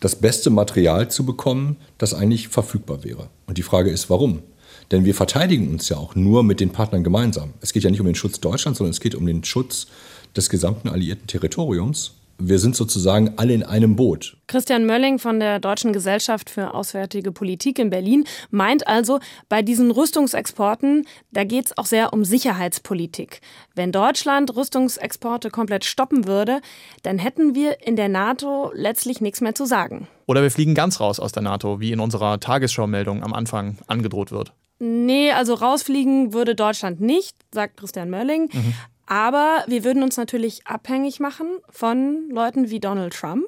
das 0.00 0.16
beste 0.16 0.50
Material 0.50 1.08
zu 1.08 1.24
bekommen, 1.24 1.76
das 1.98 2.14
eigentlich 2.14 2.48
verfügbar 2.48 3.04
wäre. 3.04 3.28
Und 3.46 3.58
die 3.58 3.62
Frage 3.62 3.90
ist, 3.90 4.10
warum? 4.10 4.42
Denn 4.90 5.04
wir 5.04 5.14
verteidigen 5.14 5.68
uns 5.70 5.88
ja 5.88 5.96
auch 5.96 6.14
nur 6.14 6.42
mit 6.42 6.60
den 6.60 6.70
Partnern 6.70 7.04
gemeinsam. 7.04 7.54
Es 7.60 7.72
geht 7.72 7.84
ja 7.84 7.90
nicht 7.90 8.00
um 8.00 8.06
den 8.06 8.14
Schutz 8.14 8.40
Deutschlands, 8.40 8.78
sondern 8.78 8.92
es 8.92 9.00
geht 9.00 9.14
um 9.14 9.26
den 9.26 9.44
Schutz 9.44 9.86
des 10.36 10.50
gesamten 10.50 10.88
alliierten 10.88 11.26
Territoriums 11.26 12.12
wir 12.38 12.58
sind 12.58 12.76
sozusagen 12.76 13.34
alle 13.36 13.54
in 13.54 13.62
einem 13.62 13.96
Boot. 13.96 14.36
Christian 14.46 14.84
Mölling 14.84 15.18
von 15.18 15.40
der 15.40 15.58
Deutschen 15.58 15.92
Gesellschaft 15.92 16.50
für 16.50 16.74
Auswärtige 16.74 17.32
Politik 17.32 17.78
in 17.78 17.90
Berlin 17.90 18.24
meint 18.50 18.86
also, 18.86 19.20
bei 19.48 19.62
diesen 19.62 19.90
Rüstungsexporten, 19.90 21.06
da 21.32 21.44
geht 21.44 21.66
es 21.66 21.78
auch 21.78 21.86
sehr 21.86 22.12
um 22.12 22.24
Sicherheitspolitik. 22.24 23.40
Wenn 23.74 23.92
Deutschland 23.92 24.54
Rüstungsexporte 24.54 25.50
komplett 25.50 25.84
stoppen 25.84 26.26
würde, 26.26 26.60
dann 27.02 27.18
hätten 27.18 27.54
wir 27.54 27.86
in 27.86 27.96
der 27.96 28.08
NATO 28.08 28.70
letztlich 28.74 29.20
nichts 29.20 29.40
mehr 29.40 29.54
zu 29.54 29.64
sagen. 29.64 30.06
Oder 30.26 30.42
wir 30.42 30.50
fliegen 30.50 30.74
ganz 30.74 31.00
raus 31.00 31.20
aus 31.20 31.32
der 31.32 31.42
NATO, 31.42 31.80
wie 31.80 31.92
in 31.92 32.00
unserer 32.00 32.38
Tagesschau-Meldung 32.38 33.22
am 33.22 33.32
Anfang 33.32 33.78
angedroht 33.86 34.30
wird. 34.30 34.52
Nee, 34.78 35.32
also 35.32 35.54
rausfliegen 35.54 36.32
würde 36.32 36.54
Deutschland 36.54 37.00
nicht, 37.00 37.36
sagt 37.52 37.78
Christian 37.78 38.10
Mölling. 38.10 38.50
Mhm. 38.52 38.74
Aber 39.06 39.64
wir 39.68 39.84
würden 39.84 40.02
uns 40.02 40.16
natürlich 40.16 40.66
abhängig 40.66 41.20
machen 41.20 41.46
von 41.70 42.28
Leuten 42.30 42.70
wie 42.70 42.80
Donald 42.80 43.14
Trump, 43.14 43.46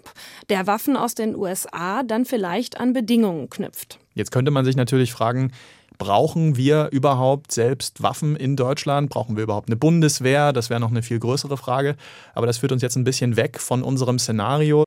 der 0.49 0.69
Waffen 0.69 0.97
aus 0.97 1.17
den 1.17 1.35
USA 1.35 2.05
dann 2.05 2.25
vielleicht 2.25 2.79
an 2.79 2.93
Bedingungen 2.93 3.51
knüpft. 3.51 3.99
Jetzt 4.15 4.31
könnte 4.31 4.53
man 4.53 4.65
sich 4.65 4.77
natürlich 4.77 5.13
fragen, 5.13 5.53
brauchen 5.99 6.57
wir 6.57 6.89
überhaupt 6.93 7.51
selbst 7.51 8.03
Waffen 8.03 8.37
in 8.37 8.55
Deutschland? 8.55 9.11
Brauchen 9.11 9.37
wir 9.37 9.43
überhaupt 9.43 9.69
eine 9.69 9.77
Bundeswehr? 9.77 10.53
Das 10.53 10.71
wäre 10.71 10.81
noch 10.81 10.91
eine 10.91 11.03
viel 11.03 11.19
größere 11.19 11.57
Frage. 11.57 11.97
Aber 12.35 12.47
das 12.47 12.59
führt 12.59 12.73
uns 12.73 12.83
jetzt 12.83 12.97
ein 12.97 13.05
bisschen 13.05 13.37
weg 13.37 13.61
von 13.61 13.83
unserem 13.83 14.21
Szenario. 14.21 14.85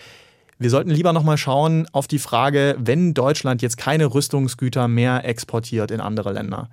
Wir 0.61 0.69
sollten 0.69 0.91
lieber 0.91 1.11
nochmal 1.11 1.39
schauen 1.39 1.87
auf 1.91 2.07
die 2.07 2.19
Frage, 2.19 2.75
wenn 2.77 3.15
Deutschland 3.15 3.63
jetzt 3.63 3.77
keine 3.77 4.13
Rüstungsgüter 4.13 4.87
mehr 4.87 5.25
exportiert 5.25 5.89
in 5.89 5.99
andere 5.99 6.33
Länder. 6.33 6.69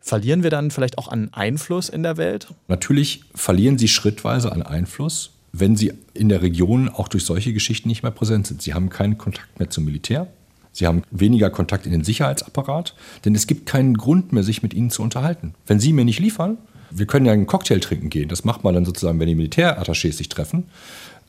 Verlieren 0.00 0.42
wir 0.42 0.50
dann 0.50 0.70
vielleicht 0.70 0.98
auch 0.98 1.08
an 1.08 1.32
Einfluss 1.32 1.88
in 1.88 2.02
der 2.02 2.18
Welt? 2.18 2.48
Natürlich 2.68 3.24
verlieren 3.34 3.78
sie 3.78 3.88
schrittweise 3.88 4.52
an 4.52 4.60
Einfluss, 4.60 5.30
wenn 5.52 5.76
sie 5.76 5.94
in 6.12 6.28
der 6.28 6.42
Region 6.42 6.90
auch 6.90 7.08
durch 7.08 7.24
solche 7.24 7.54
Geschichten 7.54 7.88
nicht 7.88 8.02
mehr 8.02 8.12
präsent 8.12 8.48
sind. 8.48 8.60
Sie 8.60 8.74
haben 8.74 8.90
keinen 8.90 9.16
Kontakt 9.16 9.58
mehr 9.58 9.70
zum 9.70 9.86
Militär. 9.86 10.26
Sie 10.72 10.86
haben 10.86 11.02
weniger 11.10 11.48
Kontakt 11.48 11.86
in 11.86 11.92
den 11.92 12.04
Sicherheitsapparat, 12.04 12.94
denn 13.24 13.34
es 13.34 13.46
gibt 13.46 13.64
keinen 13.64 13.96
Grund 13.96 14.34
mehr, 14.34 14.42
sich 14.42 14.62
mit 14.62 14.74
ihnen 14.74 14.90
zu 14.90 15.00
unterhalten. 15.00 15.54
Wenn 15.66 15.80
sie 15.80 15.94
mir 15.94 16.04
nicht 16.04 16.20
liefern, 16.20 16.58
wir 16.90 17.06
können 17.06 17.24
ja 17.24 17.32
einen 17.32 17.46
Cocktail 17.46 17.80
trinken 17.80 18.10
gehen, 18.10 18.28
das 18.28 18.44
macht 18.44 18.62
man 18.62 18.74
dann 18.74 18.84
sozusagen, 18.84 19.18
wenn 19.18 19.28
die 19.28 19.34
Militärattachés 19.34 20.12
sich 20.12 20.28
treffen, 20.28 20.64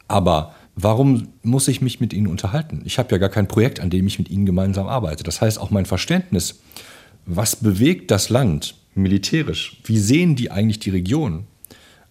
aber 0.10 0.54
warum 0.77 1.29
muss 1.43 1.67
ich 1.67 1.81
mich 1.81 1.99
mit 1.99 2.13
ihnen 2.13 2.27
unterhalten? 2.27 2.81
Ich 2.85 2.97
habe 2.99 3.11
ja 3.11 3.17
gar 3.17 3.29
kein 3.29 3.47
Projekt, 3.47 3.81
an 3.81 3.89
dem 3.89 4.07
ich 4.07 4.19
mit 4.19 4.29
ihnen 4.29 4.45
gemeinsam 4.45 4.87
arbeite. 4.87 5.23
Das 5.23 5.41
heißt, 5.41 5.59
auch 5.59 5.71
mein 5.71 5.85
Verständnis, 5.85 6.61
was 7.25 7.57
bewegt 7.57 8.11
das 8.11 8.29
Land 8.29 8.75
militärisch? 8.95 9.81
Wie 9.83 9.97
sehen 9.97 10.35
die 10.35 10.51
eigentlich 10.51 10.79
die 10.79 10.91
Region? 10.91 11.45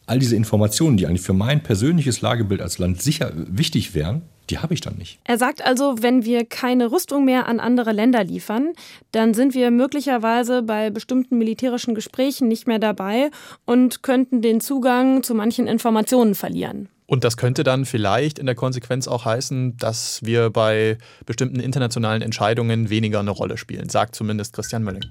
All 0.07 0.19
diese 0.19 0.37
Informationen, 0.37 0.97
die 0.97 1.07
eigentlich 1.07 1.23
für 1.23 1.33
mein 1.33 1.63
persönliches 1.63 2.21
Lagebild 2.21 2.61
als 2.61 2.79
Land 2.79 3.03
sicher 3.03 3.33
wichtig 3.35 3.95
wären, 3.95 4.23
die 4.51 4.59
habe 4.59 4.75
ich 4.75 4.81
dann 4.81 4.97
nicht. 4.97 5.19
Er 5.25 5.39
sagt 5.39 5.65
also, 5.65 5.97
wenn 6.01 6.25
wir 6.25 6.45
keine 6.45 6.93
Rüstung 6.93 7.25
mehr 7.25 7.49
an 7.49 7.59
andere 7.59 7.91
Länder 7.93 8.23
liefern, 8.23 8.73
dann 9.11 9.35
sind 9.35 9.55
wir 9.55 9.73
möglicherweise 9.73 10.63
bei 10.63 10.91
bestimmten 10.91 11.39
militärischen 11.39 11.97
Gesprächen 11.97 12.47
nicht 12.47 12.69
mehr 12.69 12.79
dabei 12.79 13.31
und 13.65 14.05
könnten 14.05 14.43
den 14.43 14.61
Zugang 14.61 15.25
zu 15.25 15.35
manchen 15.35 15.67
Informationen 15.67 16.37
verlieren. 16.37 16.89
Und 17.07 17.23
das 17.23 17.37
könnte 17.37 17.63
dann 17.63 17.85
vielleicht 17.85 18.39
in 18.39 18.47
der 18.47 18.57
Konsequenz 18.57 19.07
auch 19.07 19.25
heißen, 19.25 19.77
dass 19.77 20.25
wir 20.25 20.51
bei 20.51 20.99
bestimmten 21.25 21.61
internationalen 21.61 22.21
Entscheidungen 22.21 22.91
weniger 22.91 23.21
eine 23.21 23.31
Rolle 23.31 23.59
spielen, 23.59 23.89
sagt 23.89 24.17
zumindest 24.17 24.53
Christian 24.53 24.83
Mölling. 24.83 25.05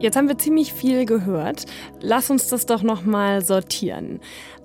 Jetzt 0.00 0.16
haben 0.16 0.26
wir 0.26 0.38
ziemlich 0.38 0.72
viel 0.72 1.04
gehört. 1.04 1.66
Lass 2.00 2.28
uns 2.30 2.48
das 2.48 2.66
doch 2.66 2.82
noch 2.82 3.04
mal 3.04 3.44
sortieren. 3.44 4.20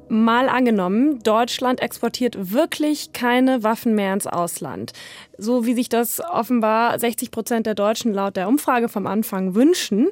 Mal 0.10 0.48
angenommen, 0.48 1.20
Deutschland 1.22 1.82
exportiert 1.82 2.54
wirklich 2.54 3.12
keine 3.12 3.62
Waffen 3.62 3.94
mehr 3.94 4.14
ins 4.14 4.26
Ausland. 4.26 4.94
So 5.38 5.66
wie 5.66 5.74
sich 5.74 5.90
das 5.90 6.22
offenbar 6.22 6.98
60 6.98 7.30
Prozent 7.30 7.66
der 7.66 7.76
Deutschen 7.76 8.14
laut 8.14 8.38
der 8.38 8.48
Umfrage 8.48 8.88
vom 8.88 9.06
Anfang 9.06 9.54
wünschen. 9.54 10.08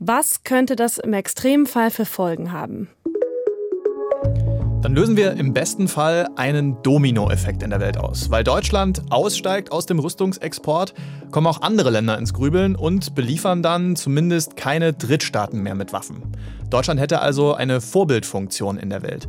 Was 0.00 0.42
könnte 0.42 0.74
das 0.74 0.98
im 0.98 1.12
Extremfall 1.12 1.90
für 1.90 2.04
Folgen 2.04 2.50
haben? 2.50 2.88
Dann 4.82 4.94
lösen 4.94 5.16
wir 5.16 5.32
im 5.34 5.54
besten 5.54 5.86
Fall 5.86 6.28
einen 6.36 6.82
Dominoeffekt 6.82 7.62
in 7.62 7.70
der 7.70 7.80
Welt 7.80 7.96
aus. 7.96 8.28
Weil 8.28 8.42
Deutschland 8.42 9.02
aussteigt 9.10 9.70
aus 9.70 9.86
dem 9.86 10.00
Rüstungsexport, 10.00 10.94
kommen 11.30 11.46
auch 11.46 11.62
andere 11.62 11.90
Länder 11.90 12.18
ins 12.18 12.34
Grübeln 12.34 12.74
und 12.74 13.14
beliefern 13.14 13.62
dann 13.62 13.94
zumindest 13.94 14.56
keine 14.56 14.92
Drittstaaten 14.92 15.62
mehr 15.62 15.76
mit 15.76 15.92
Waffen. 15.92 16.22
Deutschland 16.70 17.00
hätte 17.00 17.20
also 17.20 17.54
eine 17.54 17.80
Vorbildfunktion 17.80 18.76
in 18.76 18.90
der 18.90 19.02
Welt. 19.02 19.28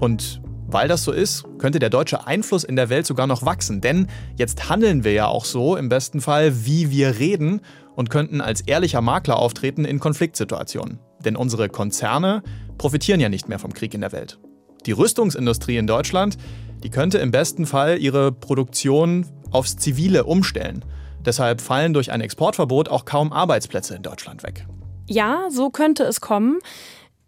Und 0.00 0.40
weil 0.66 0.88
das 0.88 1.04
so 1.04 1.12
ist, 1.12 1.44
könnte 1.58 1.78
der 1.78 1.90
deutsche 1.90 2.26
Einfluss 2.26 2.64
in 2.64 2.74
der 2.74 2.88
Welt 2.88 3.06
sogar 3.06 3.26
noch 3.26 3.44
wachsen. 3.44 3.80
Denn 3.80 4.08
jetzt 4.36 4.68
handeln 4.68 5.04
wir 5.04 5.12
ja 5.12 5.26
auch 5.26 5.44
so, 5.44 5.76
im 5.76 5.88
besten 5.88 6.20
Fall, 6.20 6.64
wie 6.66 6.90
wir 6.90 7.18
reden 7.18 7.60
und 7.96 8.10
könnten 8.10 8.40
als 8.40 8.60
ehrlicher 8.60 9.00
Makler 9.00 9.38
auftreten 9.38 9.84
in 9.84 9.98
Konfliktsituationen. 9.98 11.00
Denn 11.24 11.34
unsere 11.34 11.68
Konzerne 11.68 12.42
profitieren 12.78 13.18
ja 13.18 13.28
nicht 13.28 13.48
mehr 13.48 13.58
vom 13.58 13.72
Krieg 13.72 13.94
in 13.94 14.02
der 14.02 14.12
Welt. 14.12 14.38
Die 14.84 14.92
Rüstungsindustrie 14.92 15.78
in 15.78 15.88
Deutschland, 15.88 16.36
die 16.84 16.90
könnte 16.90 17.18
im 17.18 17.32
besten 17.32 17.66
Fall 17.66 17.98
ihre 17.98 18.30
Produktion 18.30 19.26
aufs 19.50 19.76
Zivile 19.76 20.24
umstellen. 20.24 20.84
Deshalb 21.24 21.60
fallen 21.60 21.92
durch 21.92 22.12
ein 22.12 22.20
Exportverbot 22.20 22.88
auch 22.88 23.04
kaum 23.04 23.32
Arbeitsplätze 23.32 23.96
in 23.96 24.02
Deutschland 24.02 24.44
weg. 24.44 24.66
Ja, 25.08 25.48
so 25.50 25.70
könnte 25.70 26.04
es 26.04 26.20
kommen. 26.20 26.58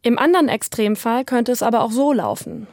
Im 0.02 0.18
anderen 0.18 0.48
Extremfall 0.48 1.24
könnte 1.24 1.50
es 1.50 1.62
aber 1.62 1.82
auch 1.82 1.90
so 1.90 2.12
laufen. 2.12 2.68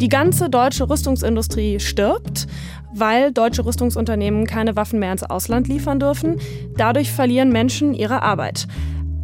Die 0.00 0.08
ganze 0.08 0.48
deutsche 0.48 0.88
Rüstungsindustrie 0.88 1.80
stirbt, 1.80 2.46
weil 2.94 3.32
deutsche 3.32 3.64
Rüstungsunternehmen 3.64 4.46
keine 4.46 4.76
Waffen 4.76 4.98
mehr 4.98 5.12
ins 5.12 5.24
Ausland 5.24 5.68
liefern 5.68 6.00
dürfen. 6.00 6.40
Dadurch 6.76 7.12
verlieren 7.12 7.50
Menschen 7.50 7.94
ihre 7.94 8.22
Arbeit. 8.22 8.66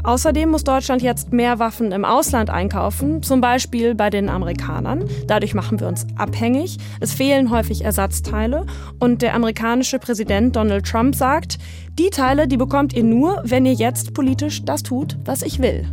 Außerdem 0.05 0.50
muss 0.50 0.64
Deutschland 0.64 1.00
jetzt 1.00 1.33
mehr 1.33 1.59
Waffen 1.59 1.90
im 1.90 2.05
Ausland 2.05 2.50
einkaufen, 2.50 3.22
zum 3.22 3.40
Beispiel 3.40 3.94
bei 3.94 4.11
den 4.11 4.29
Amerikanern. 4.29 5.05
Dadurch 5.27 5.55
machen 5.55 5.81
wir 5.81 5.88
uns 5.88 6.07
abhängig. 6.16 6.77
Es 7.00 7.14
fehlen 7.14 7.50
häufig 7.50 7.85
Ersatzteile. 7.85 8.66
Und 9.00 9.22
der 9.22 9.35
amerikanische 9.35 9.98
Präsident 9.98 10.57
Donald 10.57 10.85
Trump 10.85 11.14
sagt, 11.14 11.59
die 11.98 12.11
Teile, 12.11 12.46
die 12.46 12.59
bekommt 12.59 12.92
ihr 12.92 13.03
nur, 13.03 13.40
wenn 13.44 13.64
ihr 13.64 13.72
jetzt 13.72 14.12
politisch 14.12 14.62
das 14.66 14.83
tut, 14.83 15.16
was 15.24 15.40
ich 15.40 15.62
will. 15.62 15.87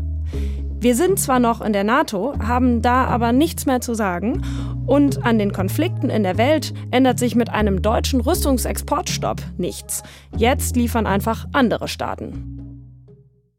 Wir 0.81 0.95
sind 0.95 1.17
zwar 1.17 1.39
noch 1.39 1.61
in 1.61 1.71
der 1.71 1.83
NATO, 1.85 2.33
haben 2.39 2.81
da 2.81 3.05
aber 3.05 3.31
nichts 3.31 3.65
mehr 3.65 3.79
zu 3.79 3.93
sagen. 3.93 4.41
Und 4.91 5.23
an 5.23 5.39
den 5.39 5.53
Konflikten 5.53 6.09
in 6.09 6.23
der 6.23 6.37
Welt 6.37 6.73
ändert 6.91 7.17
sich 7.17 7.33
mit 7.33 7.47
einem 7.49 7.81
deutschen 7.81 8.19
Rüstungsexportstopp 8.19 9.41
nichts. 9.57 10.03
Jetzt 10.35 10.75
liefern 10.75 11.07
einfach 11.07 11.45
andere 11.53 11.87
Staaten. 11.87 13.07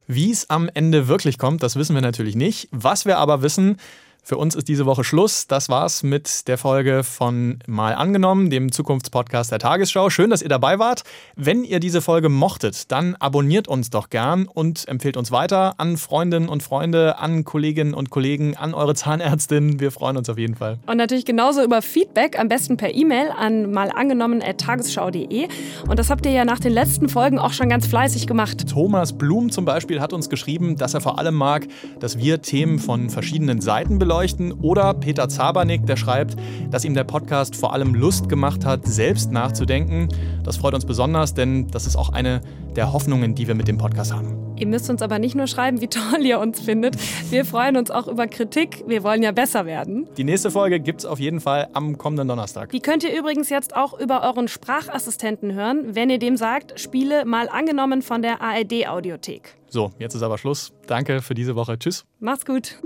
Wie 0.07 0.31
es 0.31 0.51
am 0.51 0.69
Ende 0.75 1.09
wirklich 1.09 1.39
kommt, 1.39 1.63
das 1.63 1.77
wissen 1.77 1.95
wir 1.95 2.03
natürlich 2.03 2.37
nicht. 2.37 2.69
Was 2.71 3.07
wir 3.07 3.17
aber 3.17 3.41
wissen, 3.41 3.79
für 4.25 4.37
uns 4.37 4.55
ist 4.55 4.69
diese 4.69 4.87
Woche 4.87 5.03
Schluss. 5.03 5.49
Das 5.49 5.69
war's 5.69 6.05
mit 6.05 6.47
der 6.47 6.57
Folge 6.57 7.03
von 7.03 7.59
Mal 7.67 7.95
angenommen, 7.95 8.51
dem 8.51 8.71
Zukunftspodcast 8.71 9.51
der 9.51 9.59
Tagesschau. 9.59 10.11
Schön, 10.11 10.31
dass 10.31 10.43
ihr 10.43 10.49
dabei 10.49 10.79
wart. 10.79 11.03
Wenn 11.35 11.65
ihr 11.65 11.81
diese 11.81 12.01
Folge 12.01 12.29
mochtet, 12.29 12.93
dann 12.93 13.17
abonniert 13.17 13.67
uns 13.67 13.91
doch 13.91 14.11
gern 14.11 14.47
und 14.47 14.87
empfehlt 14.87 15.17
uns 15.17 15.33
weiter 15.33 15.75
an 15.79 15.97
Freundinnen 15.97 16.49
und 16.49 16.63
Freunde, 16.63 17.19
an 17.19 17.43
Kolleginnen 17.45 17.95
und 17.95 18.11
Kollegen, 18.11 18.57
an 18.57 18.75
eure 18.75 18.95
Zahnärztin. 18.95 19.81
Wir 19.81 19.91
freuen 19.91 20.17
uns 20.17 20.31
auf 20.31 20.39
jeden 20.39 20.55
Fall. 20.55 20.79
Und 20.87 20.99
natürlich 20.99 21.25
genauso 21.25 21.61
über 21.61 21.83
Feedback, 21.83 22.39
am 22.39 22.49
besten 22.49 22.77
per 22.77 22.95
E-Mail 22.95 23.33
an 23.37 23.73
malangenommen.tagesschau.de. 23.73 25.49
Und 25.89 25.99
das 25.99 26.11
habt 26.11 26.27
ihr 26.27 26.33
ja 26.33 26.45
nach 26.45 26.61
den 26.61 26.73
letzten 26.73 27.09
Folgen 27.09 27.41
auch 27.41 27.53
schon 27.53 27.69
ganz 27.69 27.89
fleißig 27.89 28.29
gemacht. 28.29 28.71
Thomas 28.71 29.19
Blum 29.19 29.51
zum 29.51 29.65
Beispiel 29.65 30.01
hat 30.01 30.13
uns 30.13 30.31
geschrieben, 30.31 30.77
dass 30.77 30.95
er 30.95 31.01
vor 31.01 31.19
allem 31.19 31.35
mag, 31.35 31.67
dass 31.99 32.19
wir 32.19 32.41
Themen 32.41 32.79
von 32.79 33.11
verschiedenen 33.11 33.61
Seiten 33.61 33.99
beleuchten 33.99 34.12
beleuchten. 34.13 34.53
Oder 34.61 34.93
Peter 34.93 35.27
Zabernick, 35.27 35.87
der 35.87 35.97
schreibt, 35.97 36.37
dass 36.71 36.85
ihm 36.85 36.93
der 36.93 37.05
Podcast 37.05 37.57
vor 37.57 37.73
allem 37.73 37.95
Lust 37.95 38.29
gemacht 38.29 38.67
hat, 38.67 38.87
selbst 38.87 39.33
nachzudenken. 39.33 40.09
Das 40.45 40.59
freut 40.59 40.75
uns 40.75 40.85
besonders, 40.85 41.33
denn 41.33 41.69
das 41.69 41.87
ist 41.87 41.97
auch 41.97 42.11
eine 42.11 42.43
der 42.77 42.93
Hoffnungen, 42.93 43.35
die 43.35 43.49
wir 43.49 43.55
mit 43.55 43.69
dem 43.69 43.79
Podcast 43.79 44.13
haben. 44.13 44.37
Ihr 44.57 44.67
müsst 44.67 44.91
uns 44.91 45.01
aber 45.01 45.19
nicht 45.19 45.35
nur 45.35 45.47
schreiben, 45.47 45.81
wie 45.81 45.89
toll 45.89 46.21
ihr 46.21 46.39
uns 46.39 46.61
findet. 46.61 46.97
Wir 47.31 47.47
freuen 47.47 47.79
uns 47.79 47.91
auch 47.91 48.07
über 48.07 48.27
Kritik. 48.27 48.85
Wir 48.87 49.03
wollen 49.03 49.23
ja 49.23 49.33
besser 49.33 49.65
werden. 49.65 50.07
Die 50.19 50.25
nächste 50.25 50.51
Folge 50.51 50.79
gibt 50.79 51.01
es 51.01 51.07
auf 51.07 51.19
jeden 51.19 51.41
Fall 51.41 51.69
am 51.73 51.97
kommenden 51.97 52.29
Donnerstag. 52.29 52.71
Die 52.71 52.81
könnt 52.81 53.03
ihr 53.05 53.19
übrigens 53.19 53.49
jetzt 53.49 53.75
auch 53.75 53.99
über 53.99 54.23
euren 54.23 54.47
Sprachassistenten 54.47 55.55
hören, 55.55 55.95
wenn 55.95 56.11
ihr 56.11 56.19
dem 56.19 56.37
sagt, 56.37 56.79
Spiele 56.79 57.25
mal 57.25 57.49
angenommen 57.49 58.03
von 58.03 58.21
der 58.21 58.43
ARD-Audiothek. 58.43 59.57
So, 59.69 59.91
jetzt 59.99 60.15
ist 60.15 60.23
aber 60.23 60.37
Schluss. 60.37 60.75
Danke 60.87 61.23
für 61.23 61.33
diese 61.33 61.57
Woche. 61.57 61.79
Tschüss. 61.79 62.05
Macht's 62.21 62.45
gut. 62.45 62.77